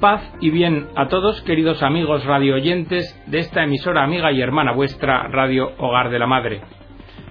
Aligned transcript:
Paz 0.00 0.22
y 0.40 0.48
bien 0.48 0.88
a 0.96 1.08
todos, 1.08 1.42
queridos 1.42 1.82
amigos 1.82 2.24
radioyentes 2.24 3.14
de 3.26 3.40
esta 3.40 3.64
emisora 3.64 4.02
amiga 4.02 4.32
y 4.32 4.40
hermana 4.40 4.72
vuestra, 4.72 5.28
Radio 5.28 5.72
Hogar 5.76 6.08
de 6.08 6.18
la 6.18 6.26
Madre. 6.26 6.62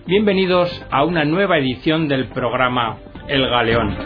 Bienvenidos 0.05 0.86
a 0.92 1.04
una 1.04 1.26
nueva 1.26 1.58
edición 1.58 2.08
del 2.08 2.28
programa 2.28 2.97
El 3.28 3.50
Galeón. 3.50 3.97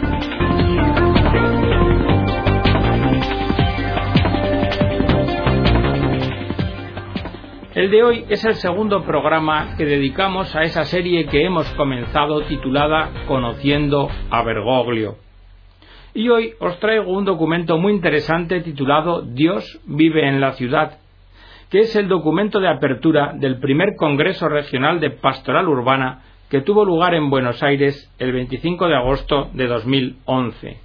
El 7.76 7.92
de 7.92 8.04
hoy 8.04 8.26
es 8.30 8.46
el 8.46 8.56
segundo 8.56 9.04
programa 9.04 9.76
que 9.76 9.84
dedicamos 9.84 10.56
a 10.56 10.64
esa 10.64 10.86
serie 10.86 11.26
que 11.26 11.44
hemos 11.44 11.68
comenzado 11.74 12.44
titulada 12.44 13.10
Conociendo 13.28 14.08
a 14.30 14.42
Bergoglio. 14.42 15.18
Y 16.16 16.30
hoy 16.30 16.54
os 16.60 16.80
traigo 16.80 17.12
un 17.12 17.26
documento 17.26 17.78
muy 17.78 17.94
interesante 17.94 18.62
titulado 18.62 19.24
Dios 19.24 19.80
vive 19.86 20.28
en 20.28 20.40
la 20.40 20.52
ciudad, 20.54 21.00
que 21.72 21.80
es 21.80 21.96
el 21.96 22.08
documento 22.08 22.60
de 22.60 22.70
apertura 22.70 23.34
del 23.34 23.60
primer 23.60 23.96
Congreso 23.98 24.48
Regional 24.48 25.00
de 25.00 25.10
Pastoral 25.10 25.68
Urbana 25.68 26.22
que 26.50 26.62
tuvo 26.62 26.86
lugar 26.86 27.16
en 27.16 27.32
Buenos 27.32 27.64
Aires 27.64 28.14
el 28.20 28.32
25 28.32 28.88
de 28.88 28.96
agosto 28.96 29.50
de 29.54 29.66
2011. 29.66 30.78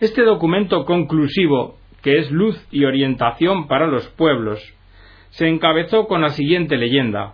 Este 0.00 0.22
documento 0.24 0.84
conclusivo, 0.84 1.78
que 2.02 2.18
es 2.18 2.30
luz 2.30 2.62
y 2.70 2.84
orientación 2.84 3.66
para 3.66 3.86
los 3.86 4.06
pueblos, 4.08 4.60
se 5.30 5.48
encabezó 5.48 6.06
con 6.06 6.20
la 6.20 6.28
siguiente 6.30 6.76
leyenda 6.76 7.32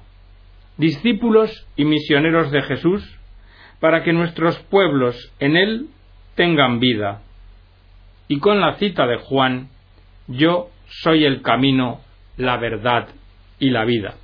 Discípulos 0.77 1.67
y 1.75 1.87
misioneros 1.87 2.53
de 2.53 2.62
Jesús, 2.62 3.03
para 3.81 4.05
que 4.05 4.12
nuestros 4.12 4.59
pueblos 4.70 5.17
en 5.41 5.56
él 5.56 5.87
tengan 6.37 6.79
vida. 6.79 7.23
Y 8.29 8.39
con 8.39 8.61
la 8.61 8.75
cita 8.75 9.07
de 9.07 9.17
Juan, 9.17 9.69
yo 10.29 10.69
soy 10.87 11.25
el 11.25 11.43
camino, 11.43 12.01
la 12.37 12.56
verdad 12.56 13.09
y 13.59 13.70
la 13.70 13.84
vida. 13.84 14.15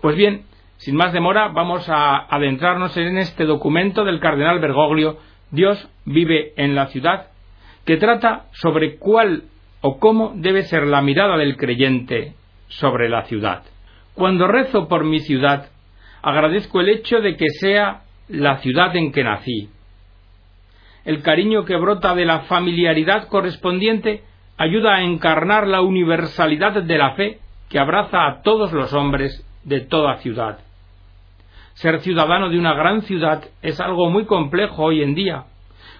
Pues 0.00 0.16
bien, 0.16 0.44
sin 0.78 0.96
más 0.96 1.12
demora, 1.12 1.48
vamos 1.48 1.88
a 1.88 2.16
adentrarnos 2.34 2.96
en 2.96 3.18
este 3.18 3.44
documento 3.44 4.04
del 4.04 4.20
cardenal 4.20 4.58
Bergoglio, 4.58 5.18
Dios 5.50 5.88
vive 6.04 6.54
en 6.56 6.74
la 6.74 6.86
ciudad, 6.86 7.28
que 7.84 7.98
trata 7.98 8.46
sobre 8.52 8.96
cuál 8.96 9.44
o 9.80 9.98
cómo 9.98 10.32
debe 10.34 10.62
ser 10.62 10.86
la 10.86 11.02
mirada 11.02 11.36
del 11.36 11.56
creyente 11.56 12.34
sobre 12.68 13.08
la 13.08 13.24
ciudad. 13.24 13.62
Cuando 14.14 14.46
rezo 14.46 14.88
por 14.88 15.04
mi 15.04 15.20
ciudad, 15.20 15.70
agradezco 16.22 16.80
el 16.80 16.88
hecho 16.88 17.20
de 17.20 17.36
que 17.36 17.48
sea 17.60 18.02
la 18.28 18.58
ciudad 18.58 18.94
en 18.96 19.12
que 19.12 19.24
nací, 19.24 19.68
el 21.04 21.22
cariño 21.22 21.64
que 21.64 21.76
brota 21.76 22.14
de 22.14 22.24
la 22.24 22.40
familiaridad 22.40 23.28
correspondiente 23.28 24.22
ayuda 24.56 24.94
a 24.94 25.02
encarnar 25.02 25.66
la 25.66 25.80
universalidad 25.80 26.82
de 26.82 26.98
la 26.98 27.14
fe 27.14 27.40
que 27.68 27.78
abraza 27.78 28.26
a 28.26 28.42
todos 28.42 28.72
los 28.72 28.92
hombres 28.92 29.44
de 29.64 29.80
toda 29.80 30.18
ciudad. 30.18 30.58
Ser 31.74 32.00
ciudadano 32.00 32.50
de 32.50 32.58
una 32.58 32.74
gran 32.74 33.02
ciudad 33.02 33.42
es 33.62 33.80
algo 33.80 34.10
muy 34.10 34.26
complejo 34.26 34.84
hoy 34.84 35.02
en 35.02 35.14
día, 35.14 35.44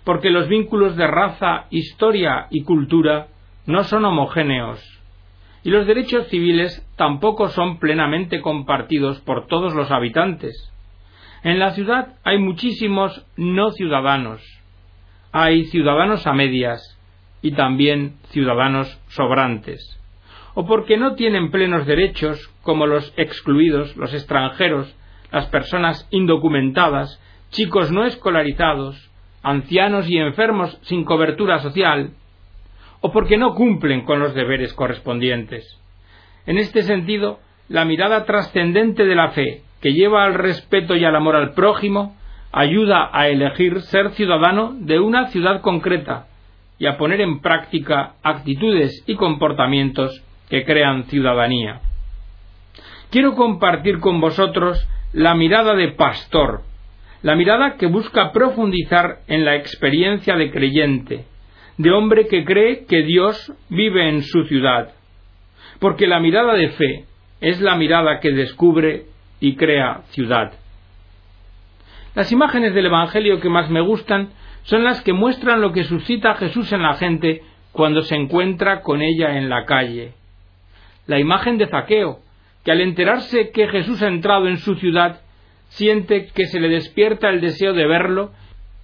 porque 0.05 0.31
los 0.31 0.49
vínculos 0.49 0.97
de 0.97 1.07
raza, 1.07 1.65
historia 1.71 2.47
y 2.51 2.63
cultura 2.63 3.29
no 3.67 3.83
son 3.85 4.05
homogéneos, 4.05 4.81
y 5.65 5.71
los 5.71 5.87
derechos 5.87 6.29
civiles 6.29 6.87
tampoco 6.97 7.49
son 7.49 7.79
plenamente 7.79 8.41
compartidos 8.41 9.21
por 9.21 9.47
todos 9.47 9.75
los 9.75 9.91
habitantes. 9.91 10.71
En 11.43 11.59
la 11.59 11.71
ciudad 11.71 12.15
hay 12.23 12.39
muchísimos 12.39 13.27
no 13.37 13.71
ciudadanos, 13.71 14.43
hay 15.33 15.65
ciudadanos 15.65 16.27
a 16.27 16.35
medias 16.35 16.99
y 17.41 17.53
también 17.53 18.17
ciudadanos 18.29 19.01
sobrantes, 19.09 19.99
o 20.55 20.67
porque 20.67 20.99
no 20.99 21.15
tienen 21.15 21.51
plenos 21.51 21.87
derechos 21.87 22.51
como 22.63 22.87
los 22.87 23.13
excluidos, 23.17 23.97
los 23.97 24.13
extranjeros, 24.13 24.95
las 25.33 25.47
personas 25.47 26.07
indocumentadas, 26.11 27.21
chicos 27.51 27.91
no 27.91 28.05
escolarizados, 28.05 29.11
ancianos 29.43 30.09
y 30.09 30.19
enfermos 30.19 30.79
sin 30.83 31.05
cobertura 31.05 31.59
social, 31.59 32.13
o 33.01 33.11
porque 33.11 33.37
no 33.39 33.55
cumplen 33.55 34.05
con 34.05 34.21
los 34.21 34.35
deberes 34.35 34.75
correspondientes. 34.75 35.81
En 36.47 36.59
este 36.59 36.83
sentido, 36.83 37.41
la 37.69 37.85
mirada 37.85 38.25
trascendente 38.25 39.05
de 39.05 39.15
la 39.15 39.31
fe, 39.31 39.63
que 39.81 39.95
lleva 39.95 40.25
al 40.25 40.35
respeto 40.35 40.95
y 40.95 41.05
al 41.05 41.17
amor 41.17 41.37
al 41.37 41.55
prójimo, 41.55 42.17
ayuda 42.53 43.11
a 43.13 43.29
elegir 43.29 43.81
ser 43.83 44.11
ciudadano 44.11 44.75
de 44.79 45.01
una 45.01 45.29
ciudad 45.29 45.63
concreta 45.63 46.27
y 46.79 46.87
a 46.87 46.99
poner 46.99 47.21
en 47.21 47.41
práctica 47.41 48.15
actitudes 48.23 49.03
y 49.07 49.15
comportamientos 49.17 50.23
que 50.51 50.65
crean 50.65 51.05
ciudadanía. 51.05 51.81
Quiero 53.11 53.35
compartir 53.35 54.01
con 54.01 54.21
vosotros 54.21 54.87
la 55.13 55.35
mirada 55.35 55.75
de 55.75 55.93
pastor, 55.93 56.63
la 57.23 57.37
mirada 57.37 57.77
que 57.77 57.87
busca 57.87 58.33
profundizar 58.33 59.19
en 59.29 59.45
la 59.45 59.57
experiencia 59.57 60.35
de 60.37 60.51
creyente, 60.51 61.25
de 61.79 61.91
hombre 61.91 62.27
que 62.27 62.45
cree 62.45 62.85
que 62.87 63.03
Dios 63.03 63.53
vive 63.69 64.09
en 64.09 64.23
su 64.23 64.45
ciudad, 64.45 64.93
porque 65.79 66.07
la 66.07 66.21
mirada 66.21 66.55
de 66.55 66.69
fe 66.71 67.05
es 67.41 67.61
la 67.61 67.77
mirada 67.77 68.21
que 68.21 68.33
descubre 68.33 69.05
y 69.41 69.57
crea 69.57 70.03
ciudad. 70.11 70.53
Las 72.15 72.31
imágenes 72.31 72.75
del 72.75 72.87
Evangelio 72.87 73.41
que 73.41 73.49
más 73.49 73.71
me 73.71 73.81
gustan 73.81 74.31
son 74.65 74.85
las 74.85 75.01
que 75.03 75.15
muestran 75.15 75.61
lo 75.61 75.73
que 75.73 75.85
suscita 75.85 76.35
Jesús 76.35 76.71
en 76.73 76.83
la 76.83 76.95
gente 76.95 77.43
cuando 77.73 78.03
se 78.03 78.15
encuentra 78.15 78.83
con 78.83 79.01
ella 79.01 79.39
en 79.39 79.49
la 79.49 79.65
calle. 79.65 80.13
La 81.07 81.19
imagen 81.19 81.57
de 81.57 81.69
Zaqueo, 81.69 82.19
que 82.65 82.71
al 82.71 82.81
enterarse 82.81 83.51
que 83.51 83.67
Jesús 83.69 84.03
ha 84.03 84.09
entrado 84.09 84.47
en 84.47 84.59
su 84.59 84.75
ciudad, 84.75 85.21
siente 85.69 86.27
que 86.35 86.47
se 86.47 86.61
le 86.61 86.69
despierta 86.69 87.31
el 87.31 87.41
deseo 87.41 87.73
de 87.73 87.87
verlo 87.87 88.33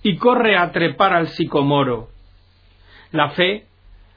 y 0.03 0.17
corre 0.17 0.57
a 0.57 0.73
trepar 0.73 1.13
al 1.13 1.29
sicomoro. 1.29 2.09
La 3.13 3.31
fe 3.31 3.67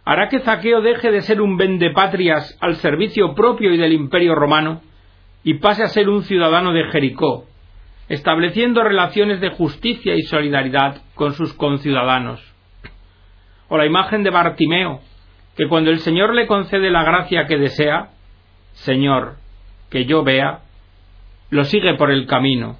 hará 0.05 0.29
que 0.29 0.39
Zaqueo 0.39 0.81
deje 0.81 1.11
de 1.11 1.21
ser 1.21 1.41
un 1.41 1.57
vendepatrias 1.57 2.57
al 2.61 2.77
servicio 2.77 3.35
propio 3.35 3.73
y 3.73 3.77
del 3.77 3.91
imperio 3.91 4.35
romano 4.35 4.81
y 5.43 5.55
pase 5.55 5.83
a 5.83 5.87
ser 5.87 6.07
un 6.07 6.23
ciudadano 6.23 6.71
de 6.71 6.85
Jericó, 6.85 7.45
estableciendo 8.11 8.83
relaciones 8.83 9.39
de 9.39 9.51
justicia 9.51 10.13
y 10.15 10.23
solidaridad 10.23 11.01
con 11.15 11.31
sus 11.31 11.53
conciudadanos. 11.53 12.41
O 13.69 13.77
la 13.77 13.85
imagen 13.85 14.21
de 14.23 14.29
Bartimeo, 14.29 14.99
que 15.55 15.69
cuando 15.69 15.91
el 15.91 15.99
Señor 15.99 16.35
le 16.35 16.45
concede 16.45 16.89
la 16.89 17.05
gracia 17.05 17.47
que 17.47 17.57
desea, 17.57 18.09
Señor, 18.73 19.35
que 19.89 20.03
yo 20.03 20.25
vea, 20.25 20.59
lo 21.51 21.63
sigue 21.63 21.93
por 21.93 22.11
el 22.11 22.27
camino. 22.27 22.75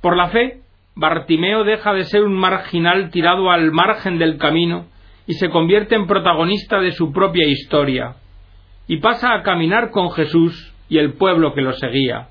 Por 0.00 0.16
la 0.16 0.28
fe, 0.28 0.60
Bartimeo 0.94 1.64
deja 1.64 1.92
de 1.92 2.04
ser 2.04 2.22
un 2.24 2.34
marginal 2.34 3.10
tirado 3.10 3.50
al 3.50 3.72
margen 3.72 4.18
del 4.18 4.38
camino 4.38 4.86
y 5.26 5.34
se 5.34 5.50
convierte 5.50 5.96
en 5.96 6.06
protagonista 6.06 6.80
de 6.80 6.92
su 6.92 7.12
propia 7.12 7.46
historia, 7.46 8.14
y 8.88 8.98
pasa 9.00 9.34
a 9.34 9.42
caminar 9.42 9.90
con 9.90 10.10
Jesús 10.12 10.72
y 10.88 10.96
el 10.96 11.12
pueblo 11.12 11.52
que 11.52 11.60
lo 11.60 11.74
seguía 11.74 12.28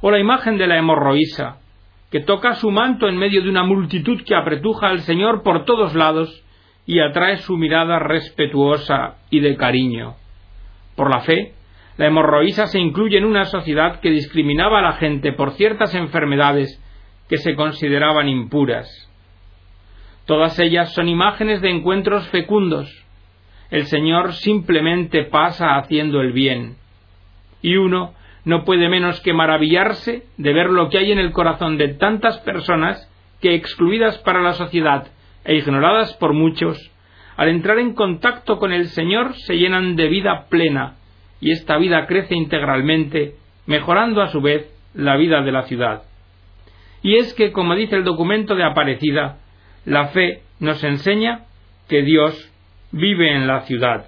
o 0.00 0.10
la 0.10 0.18
imagen 0.18 0.58
de 0.58 0.66
la 0.66 0.78
hemorroísa, 0.78 1.58
que 2.10 2.20
toca 2.20 2.54
su 2.54 2.70
manto 2.70 3.08
en 3.08 3.16
medio 3.16 3.42
de 3.42 3.50
una 3.50 3.64
multitud 3.64 4.22
que 4.24 4.34
apretuja 4.34 4.88
al 4.88 5.00
Señor 5.00 5.42
por 5.42 5.64
todos 5.64 5.94
lados 5.94 6.44
y 6.86 7.00
atrae 7.00 7.38
su 7.38 7.56
mirada 7.56 7.98
respetuosa 7.98 9.16
y 9.30 9.40
de 9.40 9.56
cariño. 9.56 10.14
Por 10.96 11.10
la 11.10 11.20
fe, 11.20 11.52
la 11.98 12.06
hemorroísa 12.06 12.66
se 12.66 12.78
incluye 12.78 13.18
en 13.18 13.24
una 13.24 13.44
sociedad 13.44 14.00
que 14.00 14.10
discriminaba 14.10 14.78
a 14.78 14.82
la 14.82 14.92
gente 14.94 15.32
por 15.32 15.52
ciertas 15.52 15.94
enfermedades 15.94 16.82
que 17.28 17.36
se 17.36 17.54
consideraban 17.54 18.28
impuras. 18.28 18.88
Todas 20.24 20.58
ellas 20.58 20.92
son 20.94 21.08
imágenes 21.08 21.60
de 21.60 21.70
encuentros 21.70 22.28
fecundos. 22.28 23.04
El 23.70 23.86
Señor 23.86 24.32
simplemente 24.34 25.24
pasa 25.24 25.76
haciendo 25.76 26.20
el 26.20 26.32
bien. 26.32 26.76
Y 27.60 27.76
uno 27.76 28.14
no 28.48 28.64
puede 28.64 28.88
menos 28.88 29.20
que 29.20 29.34
maravillarse 29.34 30.22
de 30.38 30.52
ver 30.54 30.70
lo 30.70 30.88
que 30.88 30.96
hay 30.96 31.12
en 31.12 31.18
el 31.18 31.32
corazón 31.32 31.76
de 31.76 31.88
tantas 31.88 32.38
personas 32.38 33.06
que, 33.42 33.54
excluidas 33.54 34.16
para 34.20 34.40
la 34.40 34.54
sociedad 34.54 35.08
e 35.44 35.56
ignoradas 35.56 36.14
por 36.14 36.32
muchos, 36.32 36.78
al 37.36 37.50
entrar 37.50 37.78
en 37.78 37.92
contacto 37.92 38.58
con 38.58 38.72
el 38.72 38.86
Señor 38.86 39.34
se 39.34 39.58
llenan 39.58 39.96
de 39.96 40.08
vida 40.08 40.46
plena, 40.48 40.94
y 41.42 41.50
esta 41.50 41.76
vida 41.76 42.06
crece 42.06 42.36
integralmente, 42.36 43.34
mejorando 43.66 44.22
a 44.22 44.28
su 44.28 44.40
vez 44.40 44.66
la 44.94 45.18
vida 45.18 45.42
de 45.42 45.52
la 45.52 45.64
ciudad. 45.64 46.04
Y 47.02 47.16
es 47.16 47.34
que, 47.34 47.52
como 47.52 47.74
dice 47.74 47.96
el 47.96 48.04
documento 48.04 48.54
de 48.54 48.64
Aparecida, 48.64 49.40
la 49.84 50.08
fe 50.08 50.40
nos 50.58 50.82
enseña 50.84 51.40
que 51.86 52.00
Dios 52.00 52.50
vive 52.92 53.30
en 53.30 53.46
la 53.46 53.60
ciudad. 53.66 54.06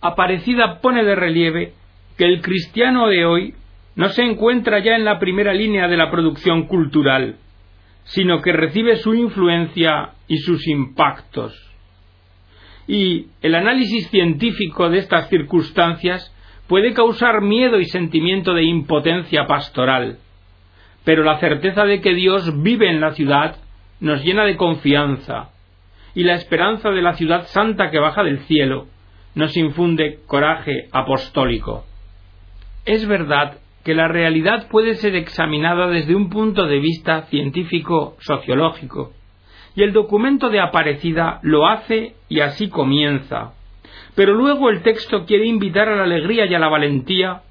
Aparecida 0.00 0.80
pone 0.80 1.04
de 1.04 1.14
relieve 1.14 1.74
que 2.16 2.24
el 2.24 2.40
cristiano 2.40 3.08
de 3.08 3.24
hoy 3.24 3.54
no 3.94 4.08
se 4.08 4.22
encuentra 4.22 4.78
ya 4.80 4.94
en 4.96 5.04
la 5.04 5.18
primera 5.18 5.52
línea 5.52 5.88
de 5.88 5.96
la 5.96 6.10
producción 6.10 6.66
cultural, 6.66 7.36
sino 8.04 8.40
que 8.40 8.52
recibe 8.52 8.96
su 8.96 9.14
influencia 9.14 10.10
y 10.28 10.38
sus 10.38 10.66
impactos. 10.66 11.58
y 12.88 13.28
el 13.42 13.54
análisis 13.54 14.08
científico 14.10 14.90
de 14.90 14.98
estas 14.98 15.28
circunstancias 15.28 16.34
puede 16.66 16.92
causar 16.92 17.40
miedo 17.40 17.78
y 17.78 17.84
sentimiento 17.84 18.54
de 18.54 18.64
impotencia 18.64 19.46
pastoral, 19.46 20.18
pero 21.04 21.22
la 21.22 21.38
certeza 21.38 21.84
de 21.84 22.00
que 22.00 22.12
Dios 22.12 22.62
vive 22.62 22.90
en 22.90 23.00
la 23.00 23.12
ciudad 23.12 23.56
nos 24.00 24.24
llena 24.24 24.44
de 24.44 24.56
confianza, 24.56 25.50
y 26.14 26.24
la 26.24 26.34
esperanza 26.34 26.90
de 26.90 27.02
la 27.02 27.14
ciudad 27.14 27.46
santa 27.46 27.90
que 27.90 28.00
baja 28.00 28.24
del 28.24 28.40
cielo 28.40 28.88
nos 29.34 29.56
infunde 29.56 30.18
coraje 30.26 30.88
apostólico. 30.92 31.84
Es 32.84 33.06
verdad 33.06 33.58
que 33.84 33.94
la 33.94 34.08
realidad 34.08 34.66
puede 34.68 34.94
ser 34.94 35.14
examinada 35.14 35.88
desde 35.88 36.16
un 36.16 36.30
punto 36.30 36.66
de 36.66 36.80
vista 36.80 37.22
científico-sociológico, 37.22 39.12
y 39.74 39.82
el 39.82 39.92
documento 39.92 40.50
de 40.50 40.60
Aparecida 40.60 41.38
lo 41.42 41.66
hace 41.66 42.14
y 42.28 42.40
así 42.40 42.68
comienza. 42.68 43.52
Pero 44.14 44.34
luego 44.34 44.68
el 44.68 44.82
texto 44.82 45.24
quiere 45.26 45.46
invitar 45.46 45.88
a 45.88 45.96
la 45.96 46.04
alegría 46.04 46.46
y 46.46 46.54
a 46.54 46.58
la 46.58 46.68
valentía 46.68 47.42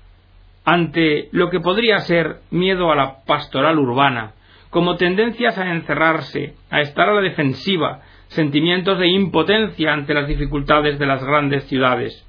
ante 0.64 1.30
lo 1.32 1.50
que 1.50 1.60
podría 1.60 2.00
ser 2.00 2.42
miedo 2.52 2.92
a 2.92 2.96
la 2.96 3.24
pastoral 3.26 3.80
urbana, 3.80 4.34
como 4.70 4.96
tendencias 4.96 5.58
a 5.58 5.72
encerrarse, 5.72 6.56
a 6.70 6.82
estar 6.82 7.10
a 7.10 7.16
la 7.16 7.22
defensiva, 7.22 8.02
sentimientos 8.28 9.00
de 9.00 9.08
impotencia 9.08 9.92
ante 9.92 10.14
las 10.14 10.28
dificultades 10.28 11.00
de 11.00 11.06
las 11.06 11.24
grandes 11.24 11.64
ciudades. 11.66 12.26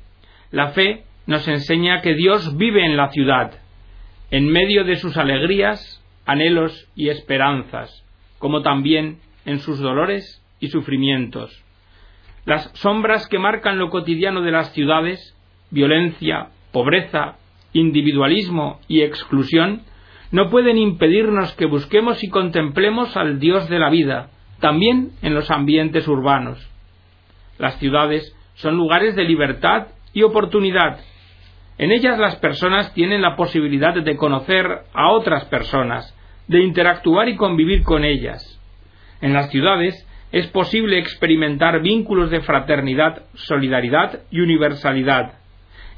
La 0.50 0.68
fe 0.68 1.04
nos 1.26 1.46
enseña 1.48 2.00
que 2.00 2.14
Dios 2.14 2.56
vive 2.56 2.84
en 2.84 2.96
la 2.96 3.10
ciudad, 3.10 3.52
en 4.30 4.46
medio 4.46 4.84
de 4.84 4.96
sus 4.96 5.16
alegrías, 5.16 6.02
anhelos 6.26 6.88
y 6.94 7.08
esperanzas, 7.08 8.04
como 8.38 8.62
también 8.62 9.18
en 9.44 9.58
sus 9.60 9.78
dolores 9.78 10.42
y 10.60 10.68
sufrimientos. 10.68 11.62
Las 12.44 12.70
sombras 12.74 13.28
que 13.28 13.38
marcan 13.38 13.78
lo 13.78 13.90
cotidiano 13.90 14.42
de 14.42 14.50
las 14.50 14.72
ciudades, 14.72 15.36
violencia, 15.70 16.48
pobreza, 16.72 17.36
individualismo 17.72 18.80
y 18.88 19.02
exclusión, 19.02 19.82
no 20.30 20.50
pueden 20.50 20.78
impedirnos 20.78 21.54
que 21.54 21.66
busquemos 21.66 22.24
y 22.24 22.30
contemplemos 22.30 23.16
al 23.16 23.38
Dios 23.38 23.68
de 23.68 23.78
la 23.78 23.90
vida, 23.90 24.30
también 24.60 25.10
en 25.22 25.34
los 25.34 25.50
ambientes 25.50 26.08
urbanos. 26.08 26.58
Las 27.58 27.78
ciudades 27.78 28.34
son 28.54 28.76
lugares 28.76 29.14
de 29.14 29.24
libertad 29.24 29.88
y 30.12 30.22
oportunidad. 30.22 31.00
En 31.78 31.90
ellas 31.90 32.18
las 32.18 32.36
personas 32.36 32.92
tienen 32.94 33.22
la 33.22 33.36
posibilidad 33.36 33.94
de 33.94 34.16
conocer 34.16 34.66
a 34.92 35.10
otras 35.10 35.44
personas, 35.46 36.16
de 36.48 36.60
interactuar 36.60 37.28
y 37.28 37.36
convivir 37.36 37.82
con 37.82 38.04
ellas. 38.04 38.60
En 39.20 39.32
las 39.32 39.50
ciudades 39.50 40.06
es 40.32 40.46
posible 40.48 40.98
experimentar 40.98 41.80
vínculos 41.82 42.30
de 42.30 42.40
fraternidad, 42.40 43.22
solidaridad 43.34 44.20
y 44.30 44.40
universalidad. 44.40 45.34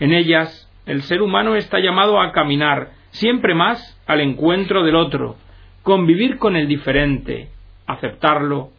En 0.00 0.12
ellas 0.12 0.70
el 0.86 1.02
ser 1.02 1.22
humano 1.22 1.56
está 1.56 1.78
llamado 1.78 2.20
a 2.20 2.32
caminar 2.32 2.90
siempre 3.10 3.54
más 3.54 4.00
al 4.06 4.20
encuentro 4.20 4.84
del 4.84 4.96
otro, 4.96 5.36
convivir 5.82 6.38
con 6.38 6.56
el 6.56 6.68
diferente, 6.68 7.48
aceptarlo 7.86 8.70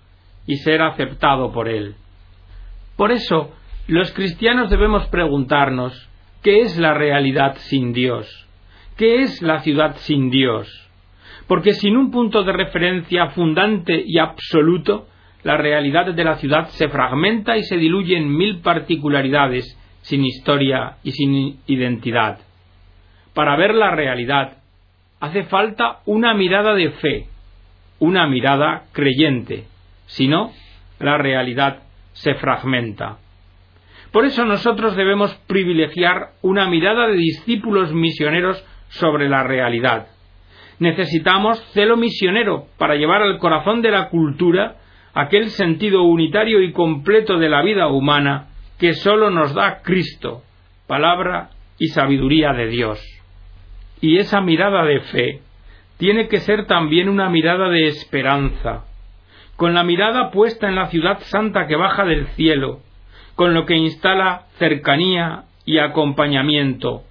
y 0.46 0.58
ser 0.58 0.82
aceptado 0.82 1.52
por 1.52 1.68
él. 1.68 1.96
Por 2.96 3.12
eso, 3.12 3.52
los 3.88 4.12
cristianos 4.14 4.70
debemos 4.70 5.08
preguntarnos 5.08 6.10
¿qué 6.46 6.62
es 6.62 6.78
la 6.78 6.94
realidad 6.94 7.58
sin 7.58 7.92
Dios? 7.92 8.48
¿Qué 8.96 9.24
es 9.24 9.42
la 9.42 9.60
ciudad 9.60 9.98
sin 9.98 10.30
Dios? 10.30 10.86
porque 11.48 11.74
sin 11.74 11.96
un 11.98 12.12
punto 12.12 12.44
de 12.44 12.54
referencia 12.54 13.28
fundante 13.28 14.04
y 14.06 14.18
absoluto, 14.18 15.08
la 15.44 15.58
realidad 15.58 16.14
de 16.14 16.24
la 16.24 16.36
ciudad 16.36 16.68
se 16.70 16.90
fragmenta 16.90 17.56
y 17.58 17.64
se 17.64 17.78
diluye 17.78 18.18
en 18.18 18.36
mil 18.36 18.62
particularidades, 18.62 19.80
sin 20.02 20.26
historia 20.26 20.98
y 21.04 21.12
sin 21.12 21.60
identidad. 21.68 22.40
Para 23.34 23.56
ver 23.58 23.76
la 23.76 23.92
realidad 23.92 24.58
hace 25.20 25.44
falta 25.44 26.00
una 26.06 26.34
mirada 26.34 26.74
de 26.74 26.92
fe, 26.92 27.28
una 28.00 28.28
mirada 28.28 28.86
creyente, 28.92 29.66
si 30.08 30.28
no, 30.28 30.52
la 31.00 31.18
realidad 31.18 31.84
se 32.14 32.34
fragmenta. 32.36 33.18
Por 34.16 34.24
eso 34.24 34.46
nosotros 34.46 34.96
debemos 34.96 35.36
privilegiar 35.46 36.30
una 36.42 36.70
mirada 36.70 37.08
de 37.08 37.18
discípulos 37.18 37.92
misioneros 37.92 38.66
sobre 38.88 39.28
la 39.28 39.44
realidad, 39.44 40.08
necesitamos 40.80 41.62
celo 41.74 41.98
misionero 41.98 42.68
para 42.78 42.96
llevar 42.96 43.22
al 43.22 43.38
corazón 43.40 43.82
de 43.82 43.92
la 43.92 44.08
cultura 44.08 44.78
aquel 45.14 45.50
sentido 45.50 46.04
unitario 46.04 46.62
y 46.62 46.72
completo 46.72 47.38
de 47.38 47.50
la 47.50 47.62
vida 47.62 47.88
humana 47.90 48.48
que 48.80 48.94
sólo 48.94 49.32
nos 49.32 49.54
da 49.54 49.82
Cristo, 49.82 50.44
palabra 50.88 51.50
y 51.78 51.90
sabiduría 51.90 52.54
de 52.54 52.68
Dios. 52.68 53.02
Y 54.00 54.20
esa 54.20 54.40
mirada 54.40 54.86
de 54.86 55.02
fe 55.02 55.42
tiene 55.98 56.30
que 56.30 56.40
ser 56.40 56.68
también 56.68 57.10
una 57.10 57.28
mirada 57.28 57.68
de 57.68 57.88
esperanza, 57.88 58.86
con 59.58 59.74
la 59.74 59.84
mirada 59.84 60.32
puesta 60.32 60.70
en 60.70 60.76
la 60.76 60.88
ciudad 60.88 61.20
santa 61.20 61.68
que 61.68 61.76
baja 61.76 62.06
del 62.06 62.28
cielo, 62.28 62.80
con 63.36 63.54
lo 63.54 63.66
que 63.66 63.76
instala 63.76 64.44
cercanía 64.58 65.44
y 65.66 65.80
acompañamiento, 65.80 67.04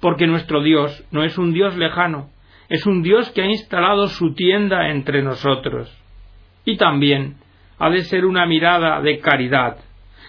porque 0.00 0.26
nuestro 0.26 0.62
Dios 0.62 1.04
no 1.10 1.24
es 1.24 1.38
un 1.38 1.52
Dios 1.52 1.76
lejano, 1.76 2.30
es 2.68 2.86
un 2.86 3.02
Dios 3.02 3.30
que 3.30 3.42
ha 3.42 3.46
instalado 3.46 4.08
su 4.08 4.34
tienda 4.34 4.88
entre 4.88 5.22
nosotros. 5.22 5.92
Y 6.64 6.76
también 6.76 7.36
ha 7.78 7.90
de 7.90 8.02
ser 8.02 8.24
una 8.24 8.46
mirada 8.46 9.00
de 9.00 9.18
caridad, 9.18 9.78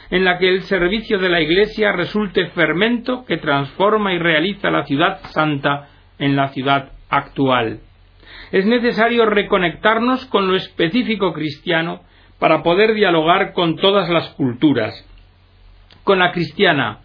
en 0.09 0.23
la 0.23 0.38
que 0.38 0.49
el 0.49 0.61
servicio 0.63 1.17
de 1.19 1.29
la 1.29 1.41
Iglesia 1.41 1.91
resulte 1.91 2.47
fermento 2.47 3.25
que 3.25 3.38
transforma 3.38 4.13
y 4.13 4.19
realiza 4.19 4.69
la 4.69 4.85
ciudad 4.85 5.19
santa 5.31 5.89
en 6.19 6.35
la 6.35 6.49
ciudad 6.49 6.91
actual. 7.09 7.79
Es 8.51 8.65
necesario 8.65 9.25
reconectarnos 9.25 10.25
con 10.27 10.47
lo 10.47 10.55
específico 10.55 11.33
cristiano 11.33 12.01
para 12.39 12.63
poder 12.63 12.94
dialogar 12.94 13.53
con 13.53 13.75
todas 13.77 14.09
las 14.09 14.29
culturas. 14.29 15.05
Con 16.07 16.19
la 16.19 16.31
cristiana, 16.31 17.00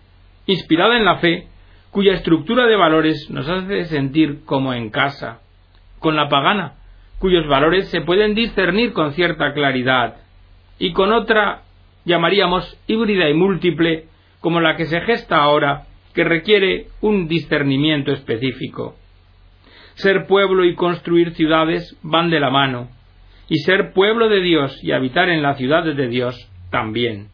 inspirada 0.46 0.96
en 0.96 1.04
la 1.04 1.16
fe, 1.16 1.49
cuya 1.90 2.12
estructura 2.12 2.69
de 2.69 2.76
valores 2.76 3.28
nos 3.31 3.49
hace 3.49 3.87
sentir 3.87 4.44
como 4.44 4.75
en 4.75 4.90
casa, 4.90 5.40
con 5.99 6.14
la 6.14 6.28
pagana, 6.28 6.75
cuyos 7.19 7.49
valores 7.49 7.88
se 7.88 8.02
pueden 8.02 8.37
discernir 8.37 8.93
con 8.93 9.10
cierta 9.14 9.54
claridad, 9.54 10.19
y 10.78 10.93
con 10.93 11.12
otra 11.12 11.62
llamaríamos 12.04 12.78
híbrida 12.87 13.28
y 13.28 13.35
múltiple, 13.35 14.04
como 14.38 14.61
la 14.61 14.76
que 14.76 14.87
se 14.87 15.00
gesta 15.00 15.38
ahora, 15.38 15.82
que 16.14 16.23
requiere 16.23 16.87
un 17.00 17.26
discernimiento 17.26 18.12
específico. 18.12 18.94
Ser 19.94 20.28
pueblo 20.28 20.64
y 20.64 20.76
construir 20.76 21.32
ciudades 21.32 21.99
van 22.04 22.30
de 22.30 22.38
la 22.38 22.50
mano, 22.50 22.88
y 23.49 23.59
ser 23.64 23.94
pueblo 23.94 24.28
de 24.28 24.42
Dios 24.42 24.78
y 24.85 24.92
habitar 24.92 25.28
en 25.28 25.42
la 25.42 25.54
ciudad 25.54 25.82
de 25.82 26.06
Dios 26.06 26.49
también. 26.71 27.32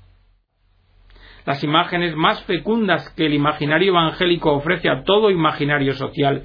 Las 1.48 1.64
imágenes 1.64 2.14
más 2.14 2.44
fecundas 2.44 3.08
que 3.16 3.24
el 3.24 3.32
imaginario 3.32 3.92
evangélico 3.92 4.52
ofrece 4.52 4.90
a 4.90 5.02
todo 5.02 5.30
imaginario 5.30 5.94
social 5.94 6.42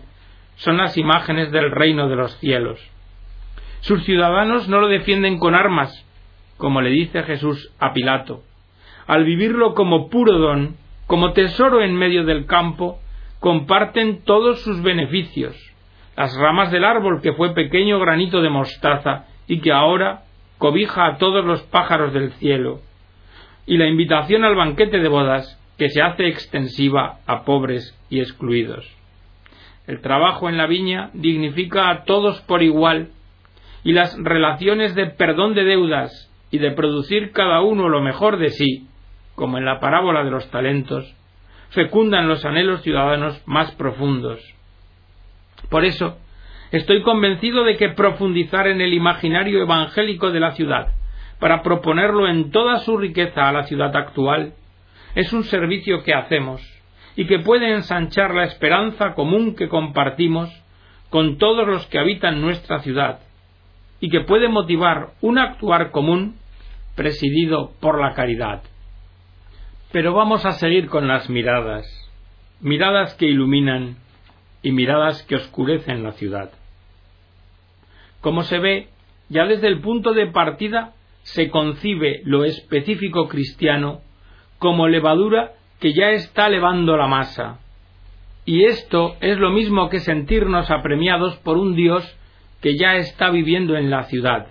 son 0.56 0.78
las 0.78 0.98
imágenes 0.98 1.52
del 1.52 1.72
reino 1.72 2.08
de 2.08 2.16
los 2.16 2.40
cielos. 2.40 2.80
Sus 3.82 4.06
ciudadanos 4.06 4.70
no 4.70 4.80
lo 4.80 4.88
defienden 4.88 5.40
con 5.40 5.56
armas, 5.56 5.92
como 6.56 6.80
le 6.80 6.90
dice 6.90 7.22
Jesús 7.24 7.74
a 7.80 7.92
Pilato. 7.92 8.44
Al 9.06 9.26
vivirlo 9.26 9.74
como 9.74 10.10
puro 10.10 10.38
don, 10.38 10.78
como 11.06 11.34
tesoro 11.34 11.82
en 11.82 11.98
medio 11.98 12.24
del 12.24 12.46
campo, 12.46 13.00
comparten 13.42 14.24
todos 14.24 14.62
sus 14.62 14.82
beneficios, 14.82 15.54
las 16.16 16.34
ramas 16.38 16.72
del 16.72 16.86
árbol 16.86 17.20
que 17.22 17.34
fue 17.34 17.54
pequeño 17.54 18.00
granito 18.00 18.42
de 18.42 18.50
mostaza 18.50 19.26
y 19.50 19.60
que 19.60 19.74
ahora 19.74 20.22
cobija 20.60 21.06
a 21.08 21.18
todos 21.18 21.44
los 21.44 21.62
pájaros 21.64 22.14
del 22.14 22.32
cielo, 22.36 22.80
y 23.66 23.78
la 23.78 23.88
invitación 23.88 24.44
al 24.44 24.56
banquete 24.56 25.00
de 25.00 25.08
bodas 25.08 25.60
que 25.78 25.90
se 25.90 26.02
hace 26.02 26.28
extensiva 26.28 27.20
a 27.26 27.44
pobres 27.44 27.98
y 28.10 28.20
excluidos. 28.20 28.90
El 29.88 30.02
trabajo 30.02 30.50
en 30.50 30.58
la 30.58 30.68
viña 30.68 31.10
dignifica 31.14 31.90
a 31.90 32.04
todos 32.04 32.42
por 32.42 32.64
igual 32.64 33.10
y 33.84 33.94
las 33.94 34.16
relaciones 34.18 34.96
de 34.96 35.08
perdón 35.08 35.56
de 35.56 35.66
deudas 35.66 36.32
y 36.52 36.60
de 36.60 36.72
producir 36.72 37.32
cada 37.32 37.62
uno 37.62 37.90
lo 37.90 38.02
mejor 38.02 38.38
de 38.38 38.50
sí, 38.50 38.88
como 39.36 39.58
en 39.58 39.66
la 39.66 39.80
parábola 39.80 40.24
de 40.24 40.32
los 40.32 40.50
talentos, 40.52 41.14
fecundan 41.72 42.28
los 42.28 42.46
anhelos 42.46 42.82
ciudadanos 42.84 43.42
más 43.46 43.72
profundos. 43.72 44.40
Por 45.70 45.86
eso, 45.86 46.18
estoy 46.72 47.02
convencido 47.02 47.64
de 47.64 47.76
que 47.76 47.90
profundizar 47.90 48.68
en 48.68 48.82
el 48.82 48.94
imaginario 48.94 49.62
evangélico 49.62 50.32
de 50.32 50.40
la 50.40 50.52
ciudad, 50.52 50.90
para 51.40 51.62
proponerlo 51.62 52.28
en 52.28 52.52
toda 52.52 52.80
su 52.80 52.98
riqueza 52.98 53.48
a 53.48 53.52
la 53.52 53.64
ciudad 53.64 53.96
actual, 53.96 54.54
es 55.16 55.32
un 55.34 55.44
servicio 55.44 56.04
que 56.04 56.14
hacemos 56.14 56.62
y 57.16 57.28
que 57.28 57.40
puede 57.40 57.72
ensanchar 57.72 58.34
la 58.34 58.46
esperanza 58.46 59.14
común 59.14 59.56
que 59.56 59.70
compartimos 59.70 60.50
con 61.10 61.38
todos 61.38 61.68
los 61.68 61.86
que 61.88 62.00
habitan 62.00 62.42
nuestra 62.42 62.80
ciudad 62.80 63.20
y 64.00 64.10
que 64.10 64.22
puede 64.22 64.48
motivar 64.48 65.12
un 65.22 65.38
actuar 65.38 65.92
común 65.92 66.36
presidido 66.96 67.72
por 67.80 68.02
la 68.02 68.14
caridad. 68.14 68.64
Pero 69.92 70.14
vamos 70.14 70.46
a 70.46 70.54
seguir 70.54 70.90
con 70.90 71.08
las 71.08 71.30
miradas, 71.30 71.86
miradas 72.60 73.14
que 73.16 73.28
iluminan 73.28 73.98
y 74.64 74.72
miradas 74.72 75.22
que 75.24 75.36
oscurecen 75.36 76.04
la 76.04 76.14
ciudad. 76.14 76.52
Como 78.22 78.44
se 78.44 78.58
ve, 78.58 78.88
ya 79.30 79.46
desde 79.46 79.68
el 79.68 79.82
punto 79.82 80.14
de 80.14 80.28
partida 80.28 80.94
se 81.24 81.50
concibe 81.50 82.22
lo 82.26 82.46
específico 82.46 83.28
cristiano 83.28 84.02
como 84.60 84.88
levadura 84.88 85.54
que 85.80 85.94
ya 85.94 86.12
está 86.12 86.50
levando 86.50 86.96
la 86.96 87.08
masa. 87.08 87.60
Y 88.46 88.66
esto 88.66 89.16
es 89.22 89.38
lo 89.38 89.52
mismo 89.52 89.90
que 89.90 90.00
sentirnos 90.00 90.70
apremiados 90.70 91.38
por 91.38 91.58
un 91.58 91.76
Dios 91.76 92.04
que 92.62 92.78
ya 92.78 92.96
está 92.96 93.30
viviendo 93.30 93.76
en 93.76 93.90
la 93.90 94.04
ciudad. 94.04 94.48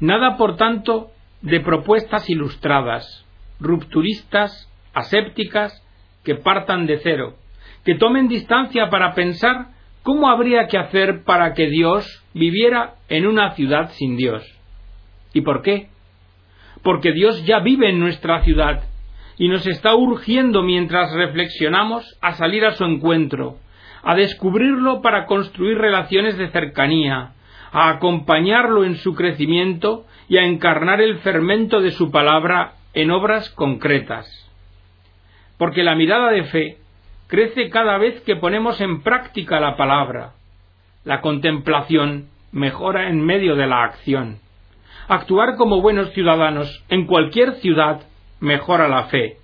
Nada, 0.00 0.36
por 0.36 0.56
tanto, 0.56 1.10
de 1.42 1.60
propuestas 1.60 2.28
ilustradas, 2.28 3.26
rupturistas, 3.60 4.70
asépticas, 4.94 5.84
que 6.24 6.34
partan 6.34 6.86
de 6.86 6.98
cero, 6.98 7.36
que 7.84 7.94
tomen 7.94 8.28
distancia 8.28 8.90
para 8.90 9.14
pensar 9.14 9.68
cómo 10.02 10.28
habría 10.28 10.66
que 10.66 10.78
hacer 10.78 11.24
para 11.24 11.54
que 11.54 11.68
Dios 11.68 12.24
viviera 12.34 12.96
en 13.08 13.26
una 13.26 13.52
ciudad 13.52 13.90
sin 13.92 14.16
Dios. 14.16 14.44
¿Y 15.32 15.40
por 15.42 15.62
qué? 15.62 15.88
Porque 16.88 17.12
Dios 17.12 17.44
ya 17.44 17.58
vive 17.58 17.90
en 17.90 18.00
nuestra 18.00 18.40
ciudad 18.44 18.84
y 19.36 19.48
nos 19.48 19.66
está 19.66 19.94
urgiendo 19.94 20.62
mientras 20.62 21.12
reflexionamos 21.12 22.16
a 22.22 22.32
salir 22.32 22.64
a 22.64 22.70
su 22.70 22.84
encuentro, 22.86 23.58
a 24.02 24.14
descubrirlo 24.14 25.02
para 25.02 25.26
construir 25.26 25.76
relaciones 25.76 26.38
de 26.38 26.48
cercanía, 26.48 27.32
a 27.72 27.90
acompañarlo 27.90 28.84
en 28.84 28.96
su 28.96 29.14
crecimiento 29.14 30.06
y 30.30 30.38
a 30.38 30.46
encarnar 30.46 31.02
el 31.02 31.18
fermento 31.18 31.82
de 31.82 31.90
su 31.90 32.10
palabra 32.10 32.76
en 32.94 33.10
obras 33.10 33.50
concretas. 33.50 34.26
Porque 35.58 35.82
la 35.82 35.94
mirada 35.94 36.30
de 36.30 36.44
fe 36.44 36.78
crece 37.26 37.68
cada 37.68 37.98
vez 37.98 38.18
que 38.22 38.36
ponemos 38.36 38.80
en 38.80 39.02
práctica 39.02 39.60
la 39.60 39.76
palabra. 39.76 40.30
La 41.04 41.20
contemplación 41.20 42.28
mejora 42.50 43.10
en 43.10 43.20
medio 43.22 43.56
de 43.56 43.66
la 43.66 43.84
acción. 43.84 44.38
Actuar 45.08 45.56
como 45.56 45.80
buenos 45.80 46.12
ciudadanos 46.12 46.84
en 46.90 47.06
cualquier 47.06 47.54
ciudad 47.60 48.02
mejora 48.40 48.88
la 48.88 49.04
fe. 49.04 49.38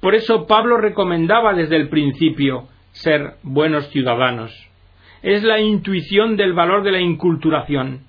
Por 0.00 0.16
eso 0.16 0.48
Pablo 0.48 0.76
recomendaba 0.76 1.54
desde 1.54 1.76
el 1.76 1.88
principio 1.88 2.66
ser 2.90 3.34
buenos 3.44 3.88
ciudadanos. 3.90 4.52
Es 5.22 5.44
la 5.44 5.60
intuición 5.60 6.36
del 6.36 6.52
valor 6.52 6.82
de 6.82 6.90
la 6.90 7.00
inculturación. 7.00 8.00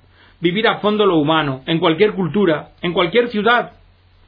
Vivir 0.41 0.67
a 0.67 0.79
fondo 0.79 1.05
lo 1.05 1.17
humano, 1.17 1.61
en 1.67 1.77
cualquier 1.79 2.13
cultura, 2.13 2.71
en 2.81 2.91
cualquier 2.91 3.27
ciudad, 3.27 3.73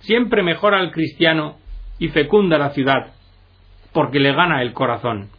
siempre 0.02 0.44
mejora 0.44 0.78
al 0.78 0.92
cristiano 0.92 1.56
y 1.98 2.10
fecunda 2.10 2.60
la 2.60 2.70
ciudad, 2.70 3.08
porque 3.92 4.20
le 4.20 4.34
gana 4.34 4.62
el 4.62 4.74
corazón. 4.74 5.30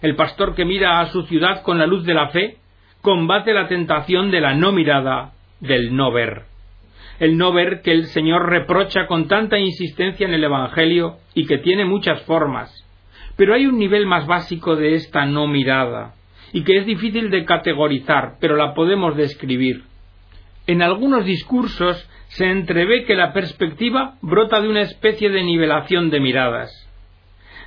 El 0.00 0.14
pastor 0.14 0.54
que 0.54 0.64
mira 0.64 1.00
a 1.00 1.06
su 1.06 1.22
ciudad 1.22 1.62
con 1.62 1.76
la 1.76 1.88
luz 1.88 2.04
de 2.04 2.14
la 2.14 2.28
fe 2.28 2.58
combate 3.02 3.52
la 3.52 3.66
tentación 3.66 4.30
de 4.30 4.40
la 4.40 4.54
no 4.54 4.70
mirada, 4.70 5.32
del 5.60 5.94
no 5.94 6.12
ver. 6.12 6.42
El 7.18 7.36
no 7.36 7.52
ver 7.52 7.82
que 7.82 7.92
el 7.92 8.06
Señor 8.06 8.48
reprocha 8.48 9.06
con 9.06 9.26
tanta 9.26 9.58
insistencia 9.58 10.26
en 10.26 10.34
el 10.34 10.44
Evangelio 10.44 11.16
y 11.34 11.46
que 11.46 11.58
tiene 11.58 11.84
muchas 11.84 12.22
formas. 12.22 12.72
Pero 13.36 13.54
hay 13.54 13.66
un 13.66 13.78
nivel 13.78 14.06
más 14.06 14.26
básico 14.26 14.76
de 14.76 14.94
esta 14.94 15.26
no 15.26 15.46
mirada, 15.46 16.14
y 16.52 16.62
que 16.62 16.78
es 16.78 16.86
difícil 16.86 17.30
de 17.30 17.44
categorizar, 17.44 18.36
pero 18.40 18.56
la 18.56 18.74
podemos 18.74 19.16
describir. 19.16 19.84
En 20.66 20.82
algunos 20.82 21.24
discursos 21.24 22.08
se 22.28 22.50
entrevé 22.50 23.04
que 23.04 23.14
la 23.14 23.32
perspectiva 23.32 24.16
brota 24.20 24.60
de 24.60 24.68
una 24.68 24.82
especie 24.82 25.30
de 25.30 25.42
nivelación 25.42 26.10
de 26.10 26.20
miradas. 26.20 26.70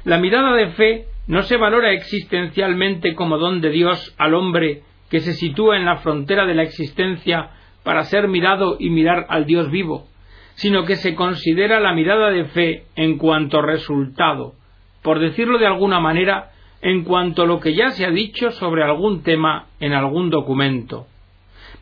La 0.04 0.18
mirada 0.18 0.56
de 0.56 0.68
fe 0.72 1.06
no 1.28 1.42
se 1.44 1.58
valora 1.58 1.92
existencialmente 1.92 3.16
como 3.16 3.38
don 3.38 3.62
de 3.62 3.70
Dios 3.70 4.16
al 4.18 4.34
hombre 4.34 4.82
que 5.10 5.20
se 5.20 5.34
sitúa 5.34 5.78
en 5.78 5.86
la 5.86 5.98
frontera 5.98 6.46
de 6.46 6.56
la 6.56 6.64
existencia 6.64 7.52
para 7.84 8.04
ser 8.04 8.28
mirado 8.28 8.78
y 8.80 8.90
mirar 8.90 9.26
al 9.30 9.46
Dios 9.46 9.72
vivo, 9.72 10.08
sino 10.56 10.86
que 10.86 10.96
se 10.96 11.16
considera 11.16 11.80
la 11.80 11.94
mirada 11.94 12.30
de 12.30 12.46
fe 12.46 12.84
en 12.96 13.18
cuanto 13.18 13.62
resultado, 13.62 14.54
por 15.02 15.20
decirlo 15.20 15.58
de 15.58 15.68
alguna 15.68 16.00
manera, 16.00 16.52
en 16.82 17.04
cuanto 17.04 17.44
a 17.44 17.46
lo 17.46 17.60
que 17.60 17.74
ya 17.74 17.92
se 17.92 18.06
ha 18.06 18.12
dicho 18.12 18.52
sobre 18.52 18.84
algún 18.84 19.24
tema 19.24 19.68
en 19.80 19.94
algún 19.94 20.30
documento. 20.30 21.08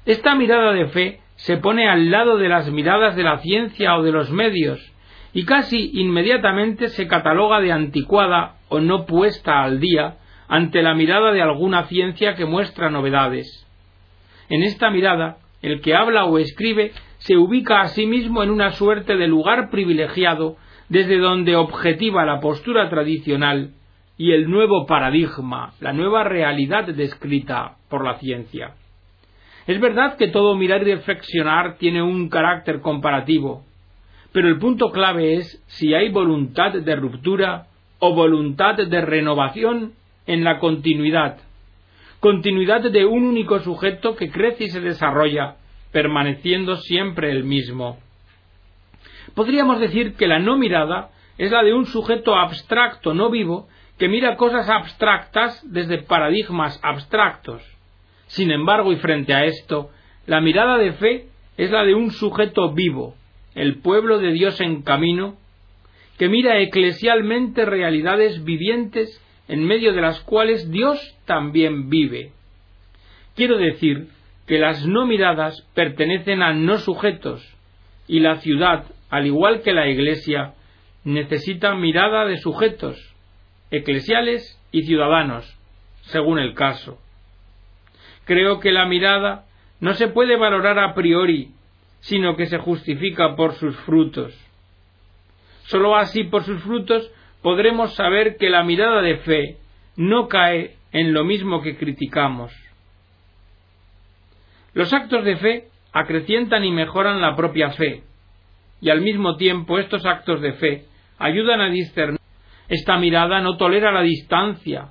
Esta 0.05 0.35
mirada 0.35 0.73
de 0.73 0.87
fe 0.87 1.19
se 1.35 1.57
pone 1.57 1.89
al 1.89 2.11
lado 2.11 2.37
de 2.37 2.49
las 2.49 2.69
miradas 2.69 3.15
de 3.15 3.23
la 3.23 3.39
ciencia 3.39 3.97
o 3.97 4.03
de 4.03 4.11
los 4.11 4.31
medios, 4.31 4.79
y 5.33 5.45
casi 5.45 5.91
inmediatamente 5.93 6.89
se 6.89 7.07
cataloga 7.07 7.59
de 7.59 7.71
anticuada 7.71 8.55
o 8.67 8.79
no 8.79 9.05
puesta 9.05 9.63
al 9.63 9.79
día 9.79 10.17
ante 10.47 10.81
la 10.81 10.95
mirada 10.95 11.31
de 11.31 11.41
alguna 11.41 11.83
ciencia 11.85 12.35
que 12.35 12.45
muestra 12.45 12.89
novedades. 12.89 13.67
En 14.49 14.63
esta 14.63 14.89
mirada, 14.89 15.37
el 15.61 15.81
que 15.81 15.95
habla 15.95 16.25
o 16.25 16.37
escribe 16.37 16.91
se 17.17 17.37
ubica 17.37 17.81
a 17.81 17.89
sí 17.89 18.05
mismo 18.05 18.43
en 18.43 18.49
una 18.49 18.71
suerte 18.71 19.17
de 19.17 19.27
lugar 19.27 19.69
privilegiado 19.69 20.55
desde 20.87 21.17
donde 21.17 21.55
objetiva 21.55 22.25
la 22.25 22.39
postura 22.39 22.89
tradicional 22.89 23.71
y 24.17 24.31
el 24.31 24.49
nuevo 24.49 24.85
paradigma, 24.85 25.73
la 25.79 25.93
nueva 25.93 26.23
realidad 26.23 26.85
descrita 26.85 27.77
por 27.89 28.03
la 28.03 28.17
ciencia. 28.17 28.73
Es 29.67 29.79
verdad 29.79 30.17
que 30.17 30.27
todo 30.27 30.55
mirar 30.55 30.81
y 30.81 30.95
reflexionar 30.95 31.77
tiene 31.77 32.01
un 32.01 32.27
carácter 32.27 32.81
comparativo, 32.81 33.63
pero 34.31 34.47
el 34.47 34.57
punto 34.57 34.91
clave 34.91 35.35
es 35.35 35.63
si 35.67 35.93
hay 35.93 36.09
voluntad 36.09 36.73
de 36.73 36.95
ruptura 36.95 37.67
o 37.99 38.13
voluntad 38.13 38.75
de 38.75 39.01
renovación 39.01 39.93
en 40.25 40.43
la 40.43 40.59
continuidad, 40.59 41.37
continuidad 42.19 42.81
de 42.81 43.05
un 43.05 43.23
único 43.23 43.59
sujeto 43.59 44.15
que 44.15 44.29
crece 44.29 44.65
y 44.65 44.69
se 44.69 44.81
desarrolla, 44.81 45.55
permaneciendo 45.91 46.75
siempre 46.77 47.31
el 47.31 47.43
mismo. 47.43 47.97
Podríamos 49.35 49.79
decir 49.79 50.15
que 50.15 50.27
la 50.27 50.39
no 50.39 50.57
mirada 50.57 51.09
es 51.37 51.51
la 51.51 51.63
de 51.63 51.73
un 51.73 51.85
sujeto 51.85 52.35
abstracto, 52.35 53.13
no 53.13 53.29
vivo, 53.29 53.67
que 53.97 54.09
mira 54.09 54.35
cosas 54.35 54.69
abstractas 54.69 55.61
desde 55.71 56.03
paradigmas 56.03 56.79
abstractos. 56.83 57.61
Sin 58.27 58.51
embargo, 58.51 58.91
y 58.91 58.97
frente 58.97 59.33
a 59.33 59.45
esto, 59.45 59.89
la 60.25 60.41
mirada 60.41 60.77
de 60.77 60.93
fe 60.93 61.27
es 61.57 61.71
la 61.71 61.83
de 61.83 61.95
un 61.95 62.11
sujeto 62.11 62.73
vivo, 62.73 63.15
el 63.55 63.79
pueblo 63.79 64.19
de 64.19 64.31
Dios 64.31 64.59
en 64.61 64.83
camino, 64.83 65.37
que 66.17 66.29
mira 66.29 66.59
eclesialmente 66.59 67.65
realidades 67.65 68.43
vivientes 68.43 69.21
en 69.49 69.65
medio 69.65 69.93
de 69.93 70.01
las 70.01 70.21
cuales 70.21 70.71
Dios 70.71 70.99
también 71.25 71.89
vive. 71.89 72.31
Quiero 73.35 73.57
decir 73.57 74.07
que 74.47 74.59
las 74.59 74.85
no 74.85 75.07
miradas 75.07 75.67
pertenecen 75.73 76.43
a 76.43 76.53
no 76.53 76.77
sujetos, 76.77 77.43
y 78.07 78.19
la 78.19 78.37
ciudad, 78.37 78.85
al 79.09 79.25
igual 79.25 79.61
que 79.61 79.73
la 79.73 79.87
Iglesia, 79.87 80.53
necesita 81.03 81.73
mirada 81.73 82.25
de 82.25 82.37
sujetos, 82.37 82.97
eclesiales 83.71 84.59
y 84.71 84.83
ciudadanos, 84.83 85.57
según 86.01 86.37
el 86.37 86.53
caso. 86.53 86.99
Creo 88.25 88.59
que 88.59 88.71
la 88.71 88.85
mirada 88.85 89.45
no 89.79 89.95
se 89.95 90.09
puede 90.09 90.37
valorar 90.37 90.77
a 90.77 90.93
priori, 90.93 91.53
sino 92.01 92.35
que 92.35 92.45
se 92.45 92.59
justifica 92.59 93.35
por 93.35 93.53
sus 93.53 93.75
frutos. 93.77 94.31
Sólo 95.63 95.95
así 95.95 96.23
por 96.23 96.43
sus 96.43 96.61
frutos 96.61 97.11
podremos 97.41 97.95
saber 97.95 98.37
que 98.37 98.49
la 98.49 98.63
mirada 98.63 99.01
de 99.01 99.17
fe 99.17 99.57
no 99.95 100.27
cae 100.27 100.75
en 100.91 101.13
lo 101.13 101.23
mismo 101.23 101.61
que 101.61 101.77
criticamos. 101.77 102.51
Los 104.73 104.93
actos 104.93 105.23
de 105.25 105.37
fe 105.37 105.67
acrecientan 105.93 106.63
y 106.63 106.71
mejoran 106.71 107.21
la 107.21 107.35
propia 107.35 107.71
fe, 107.71 108.03
y 108.81 108.89
al 108.89 109.01
mismo 109.01 109.35
tiempo 109.35 109.77
estos 109.77 110.05
actos 110.05 110.41
de 110.41 110.53
fe 110.53 110.85
ayudan 111.17 111.61
a 111.61 111.69
discernir. 111.69 112.19
Esta 112.67 112.97
mirada 112.97 113.41
no 113.41 113.57
tolera 113.57 113.91
la 113.91 114.01
distancia. 114.01 114.89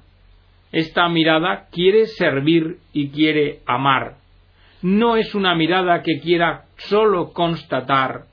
Esta 0.73 1.09
mirada 1.09 1.69
quiere 1.71 2.07
servir 2.07 2.79
y 2.93 3.11
quiere 3.11 3.61
amar. 3.67 4.17
No 4.83 5.17
es 5.17 5.35
una 5.35 5.55
mirada 5.55 6.03
que 6.03 6.21
quiera 6.21 6.65
solo 6.77 7.33
constatar 7.33 8.25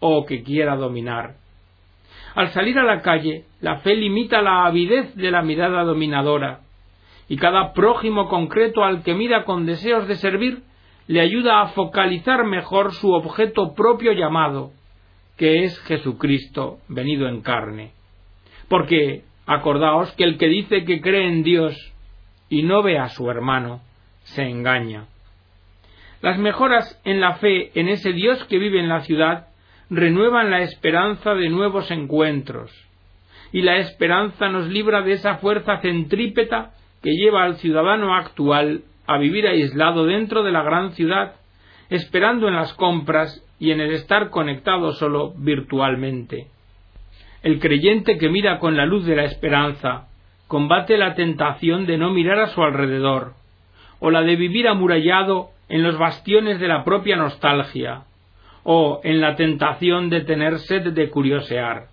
o 0.00 0.26
que 0.26 0.42
quiera 0.42 0.76
dominar. 0.76 1.36
Al 2.34 2.48
salir 2.50 2.78
a 2.78 2.84
la 2.84 3.02
calle, 3.02 3.44
la 3.60 3.78
fe 3.78 3.94
limita 3.94 4.42
la 4.42 4.64
avidez 4.66 5.14
de 5.16 5.30
la 5.30 5.42
mirada 5.42 5.82
dominadora, 5.84 6.60
y 7.28 7.36
cada 7.36 7.72
prójimo 7.72 8.28
concreto 8.28 8.84
al 8.84 9.02
que 9.02 9.14
mira 9.14 9.44
con 9.44 9.66
deseos 9.66 10.08
de 10.08 10.16
servir 10.16 10.62
le 11.06 11.20
ayuda 11.20 11.60
a 11.60 11.68
focalizar 11.68 12.44
mejor 12.44 12.92
su 12.92 13.12
objeto 13.12 13.74
propio 13.74 14.12
llamado, 14.12 14.70
que 15.36 15.64
es 15.64 15.78
Jesucristo 15.80 16.78
venido 16.88 17.28
en 17.28 17.40
carne. 17.40 17.92
Porque 18.68 19.24
acordaos 19.46 20.12
que 20.12 20.24
el 20.24 20.38
que 20.38 20.46
dice 20.46 20.84
que 20.84 21.00
cree 21.00 21.26
en 21.26 21.42
Dios 21.42 21.74
y 22.48 22.62
no 22.62 22.82
ve 22.82 22.98
a 22.98 23.08
su 23.08 23.30
hermano, 23.30 23.80
se 24.22 24.42
engaña. 24.42 25.06
Las 26.22 26.38
mejoras 26.38 27.00
en 27.04 27.20
la 27.20 27.34
fe 27.34 27.70
en 27.78 27.88
ese 27.88 28.12
Dios 28.12 28.44
que 28.44 28.58
vive 28.58 28.78
en 28.78 28.88
la 28.88 29.00
ciudad 29.00 29.49
renuevan 29.90 30.50
la 30.50 30.62
esperanza 30.62 31.34
de 31.34 31.48
nuevos 31.50 31.90
encuentros, 31.90 32.70
y 33.52 33.62
la 33.62 33.78
esperanza 33.78 34.48
nos 34.48 34.68
libra 34.68 35.02
de 35.02 35.12
esa 35.12 35.38
fuerza 35.38 35.78
centrípeta 35.78 36.70
que 37.02 37.10
lleva 37.10 37.42
al 37.42 37.56
ciudadano 37.56 38.14
actual 38.14 38.82
a 39.06 39.18
vivir 39.18 39.48
aislado 39.48 40.06
dentro 40.06 40.44
de 40.44 40.52
la 40.52 40.62
gran 40.62 40.92
ciudad, 40.92 41.34
esperando 41.88 42.46
en 42.46 42.54
las 42.54 42.72
compras 42.74 43.44
y 43.58 43.72
en 43.72 43.80
el 43.80 43.92
estar 43.92 44.30
conectado 44.30 44.92
solo 44.92 45.32
virtualmente. 45.36 46.46
El 47.42 47.58
creyente 47.58 48.18
que 48.18 48.28
mira 48.28 48.60
con 48.60 48.76
la 48.76 48.86
luz 48.86 49.04
de 49.06 49.16
la 49.16 49.24
esperanza 49.24 50.06
combate 50.46 50.96
la 50.96 51.14
tentación 51.14 51.86
de 51.86 51.98
no 51.98 52.10
mirar 52.10 52.38
a 52.38 52.48
su 52.48 52.62
alrededor, 52.62 53.32
o 53.98 54.10
la 54.10 54.22
de 54.22 54.36
vivir 54.36 54.68
amurallado 54.68 55.48
en 55.68 55.82
los 55.82 55.98
bastiones 55.98 56.60
de 56.60 56.68
la 56.68 56.84
propia 56.84 57.16
nostalgia, 57.16 58.02
o 58.62 59.00
en 59.04 59.20
la 59.20 59.36
tentación 59.36 60.10
de 60.10 60.22
tener 60.22 60.58
sed 60.58 60.92
de 60.92 61.10
curiosear. 61.10 61.86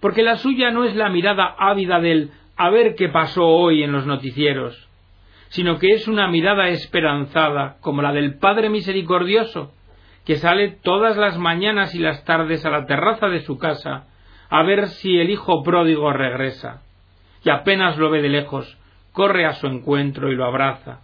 Porque 0.00 0.22
la 0.22 0.36
suya 0.36 0.70
no 0.70 0.84
es 0.84 0.94
la 0.94 1.08
mirada 1.08 1.54
ávida 1.58 2.00
del 2.00 2.30
a 2.56 2.70
ver 2.70 2.94
qué 2.94 3.08
pasó 3.08 3.44
hoy 3.44 3.82
en 3.82 3.92
los 3.92 4.06
noticieros, 4.06 4.88
sino 5.48 5.78
que 5.78 5.92
es 5.92 6.08
una 6.08 6.28
mirada 6.28 6.68
esperanzada 6.68 7.76
como 7.80 8.02
la 8.02 8.12
del 8.12 8.38
Padre 8.38 8.68
Misericordioso, 8.68 9.72
que 10.24 10.36
sale 10.36 10.70
todas 10.82 11.16
las 11.16 11.38
mañanas 11.38 11.94
y 11.94 11.98
las 11.98 12.24
tardes 12.24 12.64
a 12.66 12.70
la 12.70 12.86
terraza 12.86 13.28
de 13.28 13.40
su 13.40 13.58
casa 13.58 14.06
a 14.48 14.62
ver 14.62 14.88
si 14.88 15.18
el 15.18 15.30
hijo 15.30 15.62
pródigo 15.62 16.12
regresa, 16.12 16.82
y 17.44 17.50
apenas 17.50 17.96
lo 17.98 18.10
ve 18.10 18.22
de 18.22 18.28
lejos, 18.28 18.78
corre 19.12 19.46
a 19.46 19.54
su 19.54 19.66
encuentro 19.66 20.30
y 20.30 20.34
lo 20.34 20.44
abraza. 20.44 21.00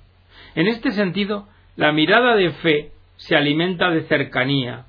En 0.55 0.67
este 0.67 0.91
sentido, 0.91 1.49
la 1.77 1.93
mirada 1.93 2.37
de 2.37 2.51
fe 2.51 2.92
se 3.27 3.37
alimenta 3.37 3.91
de 3.91 4.03
cercanía. 4.03 4.87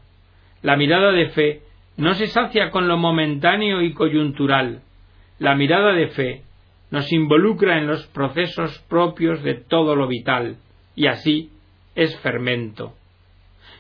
La 0.64 0.76
mirada 0.76 1.12
de 1.12 1.30
fe 1.30 1.62
no 1.98 2.16
se 2.16 2.28
sacia 2.28 2.72
con 2.72 2.88
lo 2.88 2.98
momentáneo 2.98 3.82
y 3.82 3.94
coyuntural. 3.94 4.82
La 5.38 5.56
mirada 5.56 5.94
de 5.94 6.08
fe 6.08 6.42
nos 6.90 7.12
involucra 7.12 7.78
en 7.78 7.88
los 7.88 8.08
procesos 8.08 8.80
propios 8.90 9.44
de 9.44 9.56
todo 9.56 9.96
lo 9.96 10.08
vital, 10.08 10.58
y 10.96 11.08
así 11.08 11.52
es 11.96 12.18
fermento. 12.22 12.94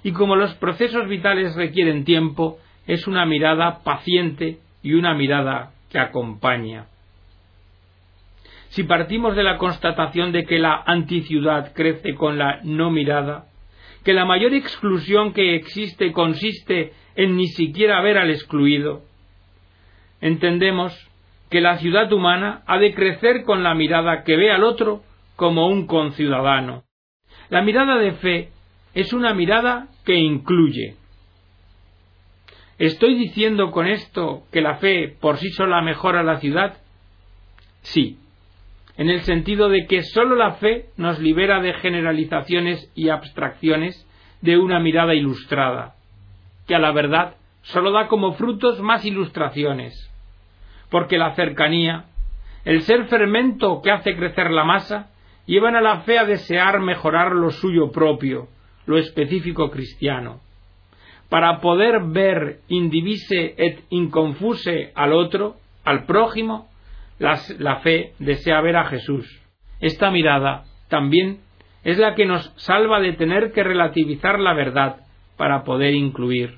Y 0.04 0.12
como 0.12 0.36
los 0.36 0.54
procesos 0.56 1.08
vitales 1.08 1.56
requieren 1.56 2.06
tiempo, 2.06 2.60
es 2.86 3.08
una 3.08 3.26
mirada 3.26 3.80
paciente 3.84 4.60
y 4.84 4.94
una 4.94 5.16
mirada 5.16 5.72
que 5.90 6.00
acompaña. 6.00 6.86
Si 8.70 8.84
partimos 8.84 9.36
de 9.36 9.44
la 9.44 9.58
constatación 9.58 10.32
de 10.32 10.46
que 10.46 10.60
la 10.60 10.84
anticiudad 10.86 11.74
crece 11.74 12.16
con 12.16 12.38
la 12.38 12.60
no 12.64 12.92
mirada, 12.92 13.46
que 14.04 14.14
la 14.14 14.26
mayor 14.26 14.54
exclusión 14.54 15.34
que 15.34 15.56
existe 15.56 16.12
consiste 16.12 16.94
en 17.16 17.38
ni 17.38 17.48
siquiera 17.48 18.02
ver 18.02 18.18
al 18.18 18.32
excluido, 18.32 19.04
entendemos 20.22 20.94
que 21.50 21.62
la 21.62 21.78
ciudad 21.78 22.12
humana 22.12 22.64
ha 22.66 22.80
de 22.80 22.94
crecer 22.94 23.44
con 23.44 23.64
la 23.64 23.76
mirada 23.76 24.24
que 24.24 24.36
ve 24.36 24.52
al 24.52 24.64
otro 24.64 25.04
como 25.36 25.68
un 25.68 25.88
conciudadano. 25.88 26.84
La 27.50 27.62
mirada 27.62 27.98
de 27.98 28.14
fe 28.14 28.50
es 28.94 29.14
una 29.14 29.34
mirada 29.34 29.88
que 30.06 30.16
incluye. 30.16 30.96
¿Estoy 32.80 33.16
diciendo 33.16 33.72
con 33.72 33.88
esto 33.88 34.44
que 34.52 34.62
la 34.62 34.76
fe 34.78 35.16
por 35.20 35.38
sí 35.38 35.50
sola 35.50 35.82
mejora 35.82 36.24
la 36.24 36.40
ciudad? 36.40 36.78
Sí, 37.82 38.18
en 38.98 39.10
el 39.10 39.22
sentido 39.22 39.70
de 39.70 39.88
que 39.88 40.04
sólo 40.04 40.36
la 40.36 40.54
fe 40.54 40.88
nos 40.98 41.20
libera 41.20 41.62
de 41.62 41.74
generalizaciones 41.74 42.92
y 42.96 43.10
abstracciones 43.10 44.08
de 44.42 44.58
una 44.58 44.80
mirada 44.80 45.16
ilustrada, 45.16 45.96
que 46.68 46.76
a 46.76 46.80
la 46.80 46.92
verdad 46.92 47.36
sólo 47.64 47.92
da 47.92 48.08
como 48.08 48.34
frutos 48.34 48.80
más 48.82 49.06
ilustraciones, 49.06 49.94
porque 50.89 51.17
la 51.17 51.34
cercanía, 51.34 52.06
el 52.65 52.82
ser 52.82 53.06
fermento 53.06 53.82
que 53.82 53.91
hace 53.91 54.15
crecer 54.15 54.52
la 54.52 54.63
masa, 54.63 55.10
llevan 55.46 55.76
a 55.76 55.82
la 55.82 56.02
fe 56.02 56.20
a 56.20 56.26
desear 56.26 56.80
mejorar 56.80 57.32
lo 57.32 57.52
suyo 57.52 57.91
propio, 57.91 58.48
lo 58.86 58.98
específico 58.98 59.72
cristiano. 59.72 60.39
Para 61.30 61.62
poder 61.62 62.02
ver 62.04 62.60
indivise 62.67 63.56
et 63.58 63.84
inconfuse 63.89 64.91
al 64.94 65.13
otro, 65.13 65.56
al 65.84 66.06
prójimo, 66.06 66.70
la, 67.24 67.78
fe 67.78 68.14
desea 68.20 68.62
ver 68.62 68.76
a 68.76 68.86
Jesús. 68.86 69.42
Esta 69.80 70.12
mirada 70.12 70.64
también 70.90 71.40
es 71.84 71.98
la 71.98 72.16
que 72.16 72.26
nos 72.26 72.54
salva 72.58 73.00
de 73.00 73.14
tener 73.14 73.52
que 73.54 73.64
relativizar 73.64 74.40
la 74.40 74.54
verdad 74.54 74.98
para 75.38 75.64
poder 75.64 75.94
incluir. 75.94 76.58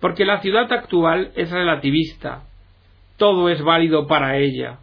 Porque 0.00 0.24
la 0.24 0.40
ciudad 0.40 0.72
actual 0.72 1.32
es 1.36 1.50
relativista, 1.50 2.44
todo 3.16 3.48
es 3.48 3.62
válido 3.62 4.06
para 4.06 4.38
ella, 4.38 4.78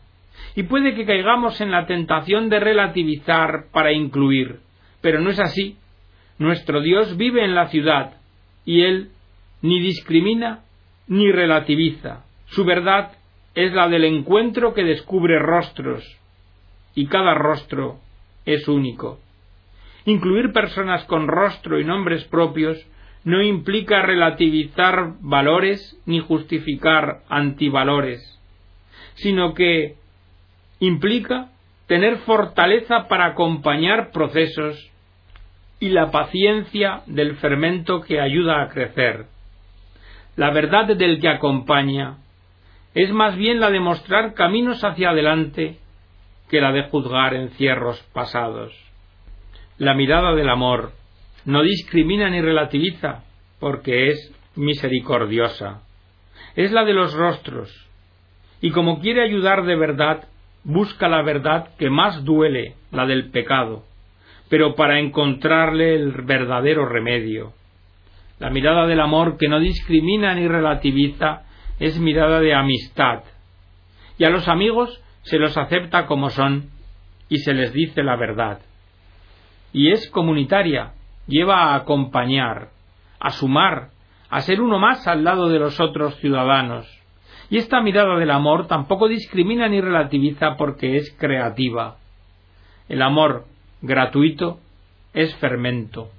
y 0.55 0.63
puede 0.63 0.95
que 0.95 1.05
caigamos 1.05 1.59
en 1.61 1.71
la 1.71 1.85
tentación 1.85 2.49
de 2.49 2.59
relativizar 2.59 3.65
para 3.71 3.91
incluir, 3.91 4.59
pero 5.01 5.19
no 5.19 5.29
es 5.29 5.39
así. 5.39 5.77
Nuestro 6.37 6.81
Dios 6.81 7.17
vive 7.17 7.43
en 7.43 7.55
la 7.55 7.67
ciudad, 7.67 8.17
y 8.65 8.81
Él 8.81 9.09
ni 9.61 9.79
discrimina 9.79 10.61
ni 11.07 11.31
relativiza. 11.31 12.25
Su 12.45 12.65
verdad 12.65 13.11
es 13.55 13.73
la 13.73 13.87
del 13.87 14.05
encuentro 14.05 14.73
que 14.73 14.83
descubre 14.83 15.39
rostros, 15.39 16.03
y 16.95 17.07
cada 17.07 17.33
rostro 17.33 17.99
es 18.45 18.67
único. 18.67 19.19
Incluir 20.05 20.51
personas 20.51 21.05
con 21.05 21.27
rostro 21.27 21.79
y 21.79 21.85
nombres 21.85 22.23
propios 22.25 22.77
no 23.23 23.41
implica 23.41 24.01
relativizar 24.01 25.13
valores 25.21 25.97
ni 26.05 26.19
justificar 26.19 27.21
antivalores, 27.29 28.21
sino 29.15 29.53
que 29.53 29.95
implica 30.79 31.49
tener 31.87 32.17
fortaleza 32.19 33.07
para 33.07 33.27
acompañar 33.27 34.11
procesos 34.11 34.91
y 35.79 35.89
la 35.89 36.11
paciencia 36.11 37.01
del 37.05 37.35
fermento 37.37 38.01
que 38.01 38.19
ayuda 38.19 38.61
a 38.61 38.69
crecer. 38.69 39.25
La 40.35 40.51
verdad 40.51 40.87
del 40.95 41.21
que 41.21 41.29
acompaña 41.29 42.17
es 42.95 43.11
más 43.11 43.35
bien 43.35 43.59
la 43.59 43.71
de 43.71 43.79
mostrar 43.79 44.33
caminos 44.33 44.83
hacia 44.83 45.09
adelante 45.09 45.77
que 46.49 46.61
la 46.61 46.71
de 46.71 46.83
juzgar 46.89 47.33
encierros 47.33 48.01
pasados. 48.13 48.73
La 49.77 49.95
mirada 49.95 50.35
del 50.35 50.49
amor 50.49 50.91
no 51.45 51.63
discrimina 51.63 52.29
ni 52.29 52.41
relativiza, 52.41 53.23
porque 53.59 54.09
es 54.09 54.33
misericordiosa. 54.55 55.81
Es 56.55 56.71
la 56.71 56.85
de 56.85 56.93
los 56.93 57.13
rostros, 57.13 57.71
y 58.61 58.71
como 58.71 59.01
quiere 59.01 59.23
ayudar 59.23 59.65
de 59.65 59.75
verdad, 59.75 60.27
busca 60.63 61.09
la 61.09 61.21
verdad 61.21 61.69
que 61.77 61.89
más 61.89 62.23
duele, 62.23 62.75
la 62.91 63.05
del 63.05 63.31
pecado, 63.31 63.83
pero 64.49 64.75
para 64.75 64.99
encontrarle 64.99 65.95
el 65.95 66.11
verdadero 66.21 66.85
remedio. 66.85 67.53
La 68.39 68.49
mirada 68.49 68.85
del 68.85 68.99
amor 68.99 69.37
que 69.37 69.47
no 69.47 69.59
discrimina 69.59 70.35
ni 70.35 70.47
relativiza 70.47 71.42
es 71.79 71.99
mirada 71.99 72.39
de 72.39 72.53
amistad, 72.53 73.23
y 74.17 74.25
a 74.25 74.29
los 74.29 74.47
amigos 74.47 75.01
se 75.23 75.39
los 75.39 75.57
acepta 75.57 76.05
como 76.05 76.29
son 76.29 76.69
y 77.29 77.37
se 77.39 77.53
les 77.53 77.73
dice 77.73 78.03
la 78.03 78.15
verdad. 78.15 78.59
Y 79.71 79.91
es 79.91 80.09
comunitaria, 80.09 80.93
lleva 81.27 81.71
a 81.71 81.75
acompañar, 81.75 82.69
a 83.19 83.31
sumar, 83.31 83.89
a 84.29 84.41
ser 84.41 84.61
uno 84.61 84.77
más 84.79 85.07
al 85.07 85.23
lado 85.23 85.49
de 85.49 85.59
los 85.59 85.79
otros 85.79 86.15
ciudadanos. 86.17 86.87
Y 87.49 87.57
esta 87.57 87.81
mirada 87.81 88.17
del 88.17 88.31
amor 88.31 88.67
tampoco 88.67 89.07
discrimina 89.07 89.67
ni 89.67 89.81
relativiza 89.81 90.55
porque 90.57 90.97
es 90.97 91.15
creativa. 91.19 91.97
El 92.89 93.01
amor 93.01 93.45
gratuito 93.81 94.59
es 95.13 95.35
fermento, 95.35 96.09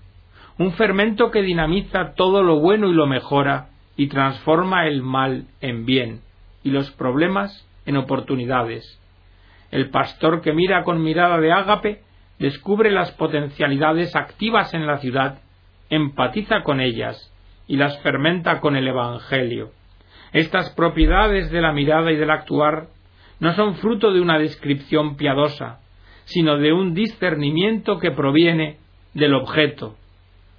un 0.59 0.73
fermento 0.73 1.31
que 1.31 1.43
dinamiza 1.43 2.15
todo 2.15 2.43
lo 2.43 2.61
bueno 2.61 2.89
y 2.89 2.93
lo 2.93 3.07
mejora 3.07 3.69
y 3.97 4.09
transforma 4.09 4.87
el 4.87 5.03
mal 5.03 5.47
en 5.61 5.87
bien 5.87 6.21
y 6.63 6.71
los 6.71 6.91
problemas 6.93 7.67
en 7.87 7.97
oportunidades. 7.97 9.01
El 9.71 9.91
pastor 9.91 10.41
que 10.41 10.53
mira 10.53 10.85
con 10.85 11.03
mirada 11.03 11.39
de 11.39 11.53
ágape 11.53 12.01
descubre 12.39 12.91
las 12.91 13.13
potencialidades 13.13 14.17
activas 14.17 14.75
en 14.75 14.87
la 14.87 14.99
ciudad, 14.99 15.39
empatiza 15.91 16.63
con 16.63 16.81
ellas 16.81 17.33
y 17.67 17.77
las 17.77 17.99
fermenta 18.03 18.61
con 18.61 18.77
el 18.77 18.89
Evangelio. 18.89 19.71
Estas 20.33 20.71
propiedades 20.71 21.51
de 21.51 21.61
la 21.61 21.73
mirada 21.73 22.11
y 22.11 22.17
del 22.17 22.31
actuar 22.31 22.89
no 23.39 23.55
son 23.55 23.77
fruto 23.77 24.13
de 24.13 24.21
una 24.21 24.39
descripción 24.39 25.17
piadosa, 25.17 25.81
sino 26.25 26.57
de 26.57 26.73
un 26.73 26.95
discernimiento 26.95 27.99
que 27.99 28.11
proviene 28.11 28.79
del 29.13 29.35
objeto, 29.35 29.97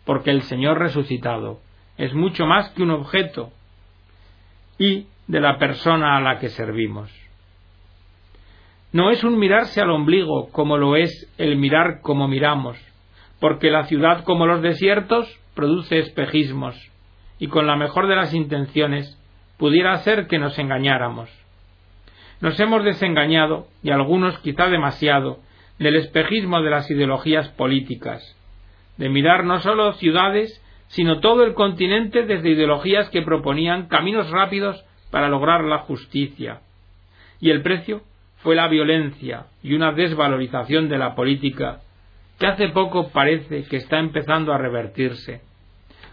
porque 0.05 0.31
el 0.31 0.43
Señor 0.43 0.79
resucitado 0.79 1.59
es 1.97 2.13
mucho 2.13 2.45
más 2.45 2.69
que 2.71 2.83
un 2.83 2.91
objeto 2.91 3.51
y 4.77 5.07
de 5.27 5.39
la 5.39 5.57
persona 5.57 6.17
a 6.17 6.21
la 6.21 6.39
que 6.39 6.49
servimos. 6.49 7.11
No 8.91 9.11
es 9.11 9.23
un 9.23 9.37
mirarse 9.37 9.81
al 9.81 9.91
ombligo 9.91 10.49
como 10.51 10.77
lo 10.77 10.95
es 10.95 11.29
el 11.37 11.57
mirar 11.57 12.01
como 12.01 12.27
miramos, 12.27 12.77
porque 13.39 13.69
la 13.69 13.85
ciudad 13.85 14.23
como 14.23 14.45
los 14.45 14.61
desiertos 14.61 15.27
produce 15.53 15.99
espejismos, 15.99 16.75
y 17.39 17.47
con 17.47 17.67
la 17.67 17.75
mejor 17.75 18.07
de 18.07 18.15
las 18.15 18.33
intenciones, 18.33 19.19
pudiera 19.57 19.97
ser 19.97 20.27
que 20.27 20.39
nos 20.39 20.57
engañáramos. 20.59 21.29
Nos 22.41 22.59
hemos 22.59 22.83
desengañado, 22.83 23.67
y 23.83 23.91
algunos 23.91 24.37
quizá 24.39 24.67
demasiado, 24.67 25.39
del 25.79 25.95
espejismo 25.95 26.61
de 26.61 26.69
las 26.69 26.89
ideologías 26.89 27.49
políticas, 27.49 28.21
de 28.97 29.09
mirar 29.09 29.43
no 29.43 29.59
solo 29.59 29.93
ciudades, 29.93 30.61
sino 30.87 31.19
todo 31.19 31.43
el 31.43 31.53
continente 31.53 32.25
desde 32.25 32.49
ideologías 32.49 33.09
que 33.09 33.21
proponían 33.21 33.87
caminos 33.87 34.29
rápidos 34.29 34.83
para 35.11 35.29
lograr 35.29 35.63
la 35.63 35.79
justicia. 35.79 36.61
Y 37.39 37.49
el 37.49 37.61
precio 37.61 38.01
fue 38.37 38.55
la 38.55 38.67
violencia 38.67 39.47
y 39.63 39.73
una 39.73 39.91
desvalorización 39.91 40.87
de 40.89 40.97
la 40.97 41.15
política 41.15 41.81
que 42.39 42.47
hace 42.47 42.69
poco 42.69 43.09
parece 43.09 43.63
que 43.63 43.77
está 43.77 43.99
empezando 43.99 44.53
a 44.53 44.57
revertirse. 44.57 45.41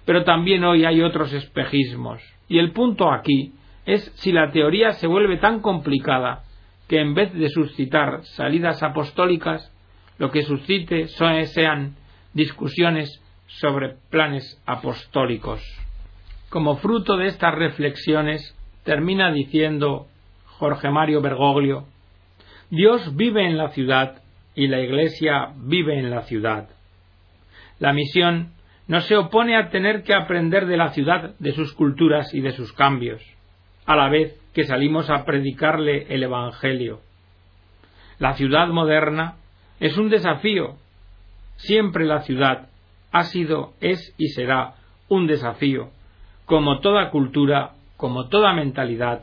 Pero 0.05 0.25
también 0.25 0.65
hoy 0.65 0.85
hay 0.85 1.03
otros 1.03 1.33
espejismos, 1.33 2.23
y 2.49 2.59
el 2.59 2.73
punto 2.73 3.13
aquí 3.13 3.53
es 3.87 4.03
si 4.17 4.33
la 4.33 4.51
teoría 4.51 4.93
se 4.93 5.07
vuelve 5.07 5.37
tan 5.37 5.61
complicada 5.61 6.43
que 6.89 7.01
en 7.01 7.15
vez 7.15 7.33
de 7.33 7.49
suscitar 7.49 8.25
salidas 8.25 8.83
apostólicas, 8.83 9.73
lo 10.19 10.31
que 10.31 10.43
suscite 10.43 11.09
sean 11.09 11.97
discusiones 12.35 13.22
sobre 13.61 13.97
planes 14.11 14.61
apostólicos. 14.67 15.63
Como 16.49 16.77
fruto 16.77 17.17
de 17.17 17.29
estas 17.29 17.55
reflexiones, 17.55 18.57
termina 18.85 19.33
diciendo 19.33 20.07
Jorge 20.59 20.91
Mario 20.91 21.21
Bergoglio, 21.21 21.87
Dios 22.71 23.15
vive 23.17 23.47
en 23.47 23.59
la 23.59 23.69
ciudad 23.69 24.23
y 24.55 24.67
la 24.67 24.81
Iglesia 24.81 25.53
vive 25.57 25.99
en 25.99 26.11
la 26.11 26.23
ciudad. 26.23 26.69
La 27.79 27.93
misión 27.93 28.53
no 28.87 29.01
se 29.01 29.17
opone 29.17 29.57
a 29.57 29.71
tener 29.71 30.03
que 30.03 30.15
aprender 30.15 30.67
de 30.67 30.77
la 30.77 30.91
ciudad, 30.91 31.35
de 31.39 31.53
sus 31.53 31.73
culturas 31.75 32.33
y 32.35 32.41
de 32.41 32.53
sus 32.53 32.73
cambios, 32.73 33.23
a 33.87 33.97
la 33.97 34.09
vez 34.09 34.39
que 34.55 34.65
salimos 34.65 35.11
a 35.11 35.25
predicarle 35.25 36.07
el 36.15 36.23
Evangelio. 36.23 37.01
La 38.19 38.35
ciudad 38.35 38.69
moderna 38.69 39.37
es 39.81 39.97
un 39.97 40.11
desafío. 40.11 40.77
Siempre 41.57 42.05
la 42.05 42.21
ciudad 42.23 42.69
ha 43.13 43.25
sido, 43.25 43.75
es 43.81 44.15
y 44.19 44.29
será 44.29 44.75
un 45.09 45.27
desafío, 45.27 45.91
como 46.47 46.81
toda 46.81 47.11
cultura, 47.11 47.73
como 47.97 48.29
toda 48.29 48.53
mentalidad 48.55 49.23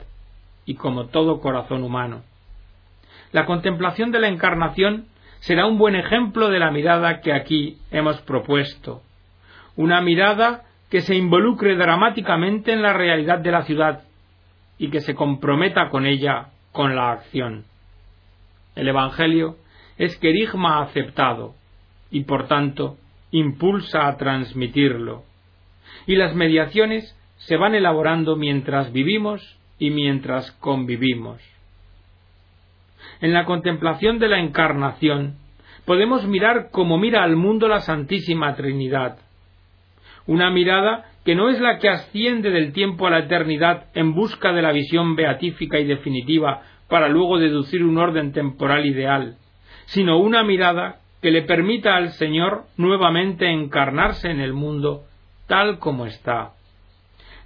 y 0.65 0.75
como 0.75 1.07
todo 1.07 1.41
corazón 1.41 1.83
humano. 1.83 2.21
La 3.31 3.45
contemplación 3.45 4.11
de 4.11 4.19
la 4.19 4.27
encarnación 4.27 5.07
será 5.39 5.65
un 5.65 5.77
buen 5.77 5.95
ejemplo 5.95 6.49
de 6.49 6.59
la 6.59 6.71
mirada 6.71 7.21
que 7.21 7.33
aquí 7.33 7.77
hemos 7.91 8.21
propuesto. 8.21 9.01
Una 9.75 10.01
mirada 10.01 10.63
que 10.89 11.01
se 11.01 11.15
involucre 11.15 11.75
dramáticamente 11.75 12.73
en 12.73 12.81
la 12.81 12.93
realidad 12.93 13.39
de 13.39 13.51
la 13.51 13.63
ciudad 13.63 14.03
y 14.77 14.89
que 14.89 15.01
se 15.01 15.15
comprometa 15.15 15.89
con 15.89 16.05
ella 16.05 16.49
con 16.71 16.95
la 16.95 17.11
acción. 17.11 17.65
El 18.75 18.87
Evangelio 18.87 19.57
es 19.97 20.17
querigma 20.17 20.81
aceptado 20.81 21.53
y 22.11 22.23
por 22.23 22.47
tanto 22.47 22.97
impulsa 23.31 24.07
a 24.07 24.17
transmitirlo. 24.17 25.23
Y 26.05 26.15
las 26.15 26.35
mediaciones 26.35 27.15
se 27.37 27.57
van 27.57 27.75
elaborando 27.75 28.35
mientras 28.35 28.91
vivimos 28.91 29.57
y 29.77 29.91
mientras 29.91 30.51
convivimos. 30.53 31.41
En 33.21 33.33
la 33.33 33.45
contemplación 33.45 34.19
de 34.19 34.27
la 34.27 34.39
encarnación 34.39 35.35
podemos 35.85 36.25
mirar 36.27 36.69
como 36.71 36.97
mira 36.97 37.23
al 37.23 37.35
mundo 37.35 37.67
la 37.67 37.81
Santísima 37.81 38.55
Trinidad. 38.55 39.17
Una 40.27 40.49
mirada 40.51 41.05
que 41.25 41.35
no 41.35 41.49
es 41.49 41.59
la 41.59 41.79
que 41.79 41.89
asciende 41.89 42.49
del 42.51 42.73
tiempo 42.73 43.07
a 43.07 43.09
la 43.09 43.19
eternidad 43.19 43.85
en 43.93 44.13
busca 44.13 44.53
de 44.53 44.61
la 44.61 44.71
visión 44.71 45.15
beatífica 45.15 45.79
y 45.79 45.85
definitiva 45.85 46.61
para 46.87 47.07
luego 47.07 47.37
deducir 47.37 47.83
un 47.83 47.97
orden 47.97 48.31
temporal 48.31 48.85
ideal, 48.85 49.37
sino 49.85 50.17
una 50.17 50.43
mirada 50.43 50.99
que 51.21 51.31
le 51.31 51.43
permita 51.43 51.95
al 51.95 52.11
Señor 52.11 52.63
nuevamente 52.77 53.49
encarnarse 53.49 54.29
en 54.29 54.39
el 54.39 54.53
mundo 54.53 55.03
tal 55.47 55.79
como 55.79 56.05
está. 56.05 56.51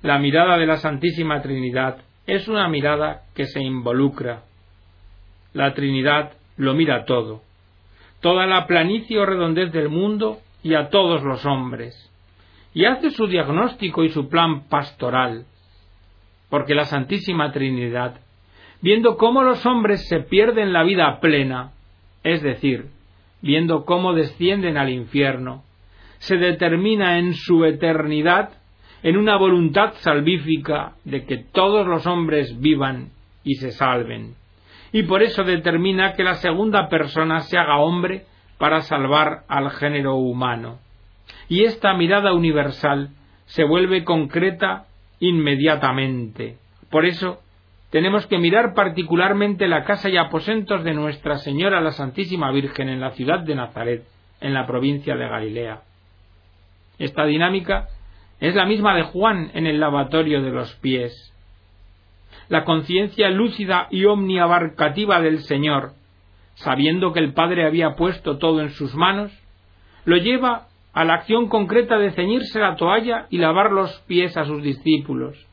La 0.02 0.20
mirada 0.20 0.58
de 0.58 0.66
la 0.66 0.78
Santísima 0.78 1.42
Trinidad 1.42 1.98
es 2.28 2.48
una 2.48 2.68
mirada 2.68 3.24
que 3.36 3.46
se 3.46 3.62
involucra, 3.62 4.44
la 5.54 5.74
Trinidad 5.74 6.34
lo 6.58 6.74
mira 6.74 7.06
todo, 7.06 7.42
toda 8.22 8.46
la 8.46 8.66
planicie 8.66 9.20
o 9.20 9.26
redondez 9.26 9.72
del 9.72 9.90
mundo 9.90 10.40
y 10.64 10.74
a 10.76 10.90
todos 10.90 11.24
los 11.24 11.46
hombres, 11.46 11.94
y 12.74 12.86
hace 12.86 13.12
su 13.12 13.28
diagnóstico 13.28 14.04
y 14.04 14.10
su 14.10 14.30
plan 14.30 14.68
pastoral, 14.68 15.46
porque 16.50 16.76
la 16.76 16.86
Santísima 16.86 17.52
Trinidad, 17.52 18.20
viendo 18.82 19.18
cómo 19.18 19.44
los 19.44 19.66
hombres 19.66 20.08
se 20.08 20.20
pierden 20.22 20.74
la 20.74 20.84
vida 20.84 21.20
plena, 21.20 21.72
es 22.24 22.42
decir, 22.42 22.88
viendo 23.44 23.86
cómo 23.86 24.14
descienden 24.14 24.78
al 24.78 24.90
infierno, 24.90 25.64
se 26.18 26.38
determina 26.38 27.20
en 27.20 27.36
su 27.36 27.64
eternidad 27.66 28.50
en 29.04 29.18
una 29.18 29.38
voluntad 29.38 29.94
salvífica 29.98 30.94
de 31.04 31.26
que 31.26 31.38
todos 31.38 31.86
los 31.86 32.08
hombres 32.08 32.60
vivan 32.60 33.10
y 33.44 33.56
se 33.56 33.72
salven 33.72 34.34
y 34.94 35.04
por 35.04 35.24
eso 35.24 35.44
determina 35.44 36.14
que 36.14 36.24
la 36.24 36.36
segunda 36.36 36.88
persona 36.88 37.40
se 37.42 37.58
haga 37.58 37.80
hombre 37.80 38.26
para 38.60 38.82
salvar 38.82 39.42
al 39.50 39.72
género 39.72 40.16
humano. 40.16 40.78
Y 41.50 41.64
esta 41.64 41.96
mirada 41.96 42.34
universal 42.34 43.10
se 43.46 43.64
vuelve 43.64 44.04
concreta 44.04 44.86
inmediatamente. 45.20 46.58
Por 46.92 47.06
eso 47.06 47.40
tenemos 47.94 48.26
que 48.26 48.40
mirar 48.40 48.74
particularmente 48.74 49.68
la 49.68 49.84
casa 49.86 50.10
y 50.10 50.18
aposentos 50.18 50.84
de 50.84 50.96
Nuestra 50.96 51.38
Señora 51.38 51.80
la 51.80 51.92
Santísima 51.92 52.52
Virgen 52.52 52.90
en 52.90 53.00
la 53.00 53.12
ciudad 53.12 53.42
de 53.42 53.54
Nazaret, 53.54 54.04
en 54.42 54.54
la 54.54 54.66
provincia 54.66 55.16
de 55.16 55.30
Galilea. 55.30 55.84
Esta 56.98 57.24
dinámica 57.26 57.88
es 58.40 58.56
la 58.56 58.66
misma 58.66 58.96
de 58.96 59.04
Juan 59.04 59.52
en 59.54 59.68
el 59.68 59.80
lavatorio 59.80 60.42
de 60.42 60.50
los 60.50 60.74
pies 60.78 61.30
la 62.50 62.66
conciencia 62.66 63.30
lúcida 63.30 63.88
y 63.90 64.06
omniabarcativa 64.06 65.22
del 65.22 65.40
Señor, 65.40 65.92
sabiendo 66.56 67.14
que 67.14 67.20
el 67.20 67.34
Padre 67.34 67.66
había 67.66 67.96
puesto 67.96 68.38
todo 68.38 68.62
en 68.62 68.72
sus 68.72 68.96
manos, 68.96 69.32
lo 70.06 70.18
lleva 70.18 70.68
a 70.94 71.06
la 71.06 71.16
acción 71.16 71.48
concreta 71.48 71.98
de 71.98 72.12
ceñirse 72.12 72.60
la 72.60 72.76
toalla 72.76 73.28
y 73.30 73.38
lavar 73.38 73.72
los 73.72 73.92
pies 74.08 74.36
a 74.38 74.46
sus 74.46 74.62
discípulos. 74.62 75.48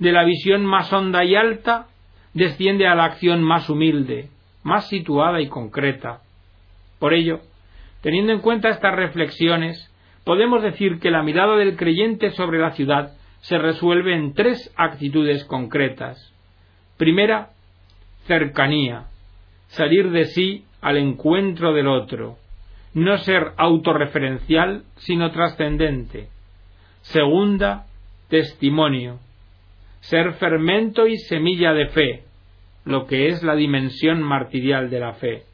De 0.00 0.12
la 0.12 0.24
visión 0.24 0.64
más 0.66 0.92
honda 0.92 1.24
y 1.24 1.36
alta 1.36 1.86
desciende 2.34 2.88
a 2.88 2.94
la 2.94 3.04
acción 3.04 3.42
más 3.42 3.68
humilde, 3.68 4.30
más 4.62 4.88
situada 4.88 5.40
y 5.40 5.48
concreta. 5.48 6.22
Por 6.98 7.14
ello, 7.14 7.40
teniendo 8.00 8.32
en 8.32 8.40
cuenta 8.40 8.70
estas 8.70 8.94
reflexiones, 8.96 9.92
podemos 10.24 10.62
decir 10.62 11.00
que 11.00 11.10
la 11.10 11.22
mirada 11.22 11.54
del 11.56 11.76
creyente 11.76 12.30
sobre 12.30 12.58
la 12.58 12.72
ciudad 12.72 13.12
se 13.40 13.58
resuelve 13.58 14.14
en 14.14 14.34
tres 14.34 14.72
actitudes 14.76 15.44
concretas. 15.44 16.32
Primera, 16.96 17.50
cercanía, 18.26 19.04
salir 19.68 20.10
de 20.10 20.24
sí 20.26 20.64
al 20.80 20.96
encuentro 20.96 21.74
del 21.74 21.88
otro, 21.88 22.36
no 22.94 23.18
ser 23.18 23.52
autorreferencial, 23.58 24.84
sino 24.96 25.30
trascendente. 25.30 26.28
Segunda, 27.02 27.86
testimonio, 28.28 29.18
ser 30.00 30.34
fermento 30.34 31.06
y 31.06 31.16
semilla 31.18 31.72
de 31.72 31.86
fe, 31.88 32.24
lo 32.84 33.06
que 33.06 33.28
es 33.28 33.42
la 33.42 33.54
dimensión 33.54 34.22
martirial 34.22 34.90
de 34.90 35.00
la 35.00 35.14
fe. 35.14 35.44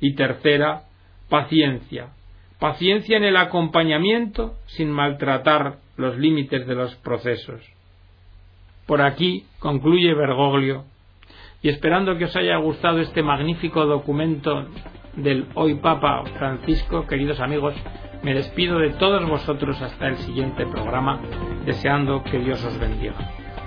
Y 0.00 0.14
tercera, 0.14 0.84
paciencia, 1.28 2.08
paciencia 2.58 3.16
en 3.16 3.24
el 3.24 3.36
acompañamiento 3.36 4.54
sin 4.66 4.90
maltratar 4.90 5.78
los 5.96 6.18
límites 6.18 6.66
de 6.66 6.74
los 6.74 6.94
procesos. 6.96 7.60
Por 8.86 9.02
aquí 9.02 9.44
concluye 9.58 10.14
Bergoglio 10.14 10.84
y 11.62 11.68
esperando 11.68 12.16
que 12.16 12.24
os 12.24 12.36
haya 12.36 12.56
gustado 12.56 13.00
este 13.00 13.22
magnífico 13.22 13.84
documento 13.86 14.66
del 15.14 15.46
hoy 15.54 15.74
Papa 15.76 16.24
Francisco, 16.38 17.06
queridos 17.06 17.40
amigos, 17.40 17.74
me 18.22 18.34
despido 18.34 18.78
de 18.78 18.90
todos 18.90 19.26
vosotros 19.28 19.80
hasta 19.80 20.08
el 20.08 20.16
siguiente 20.16 20.66
programa, 20.66 21.20
deseando 21.64 22.22
que 22.22 22.38
Dios 22.38 22.64
os 22.64 22.78
bendiga. 22.78 23.14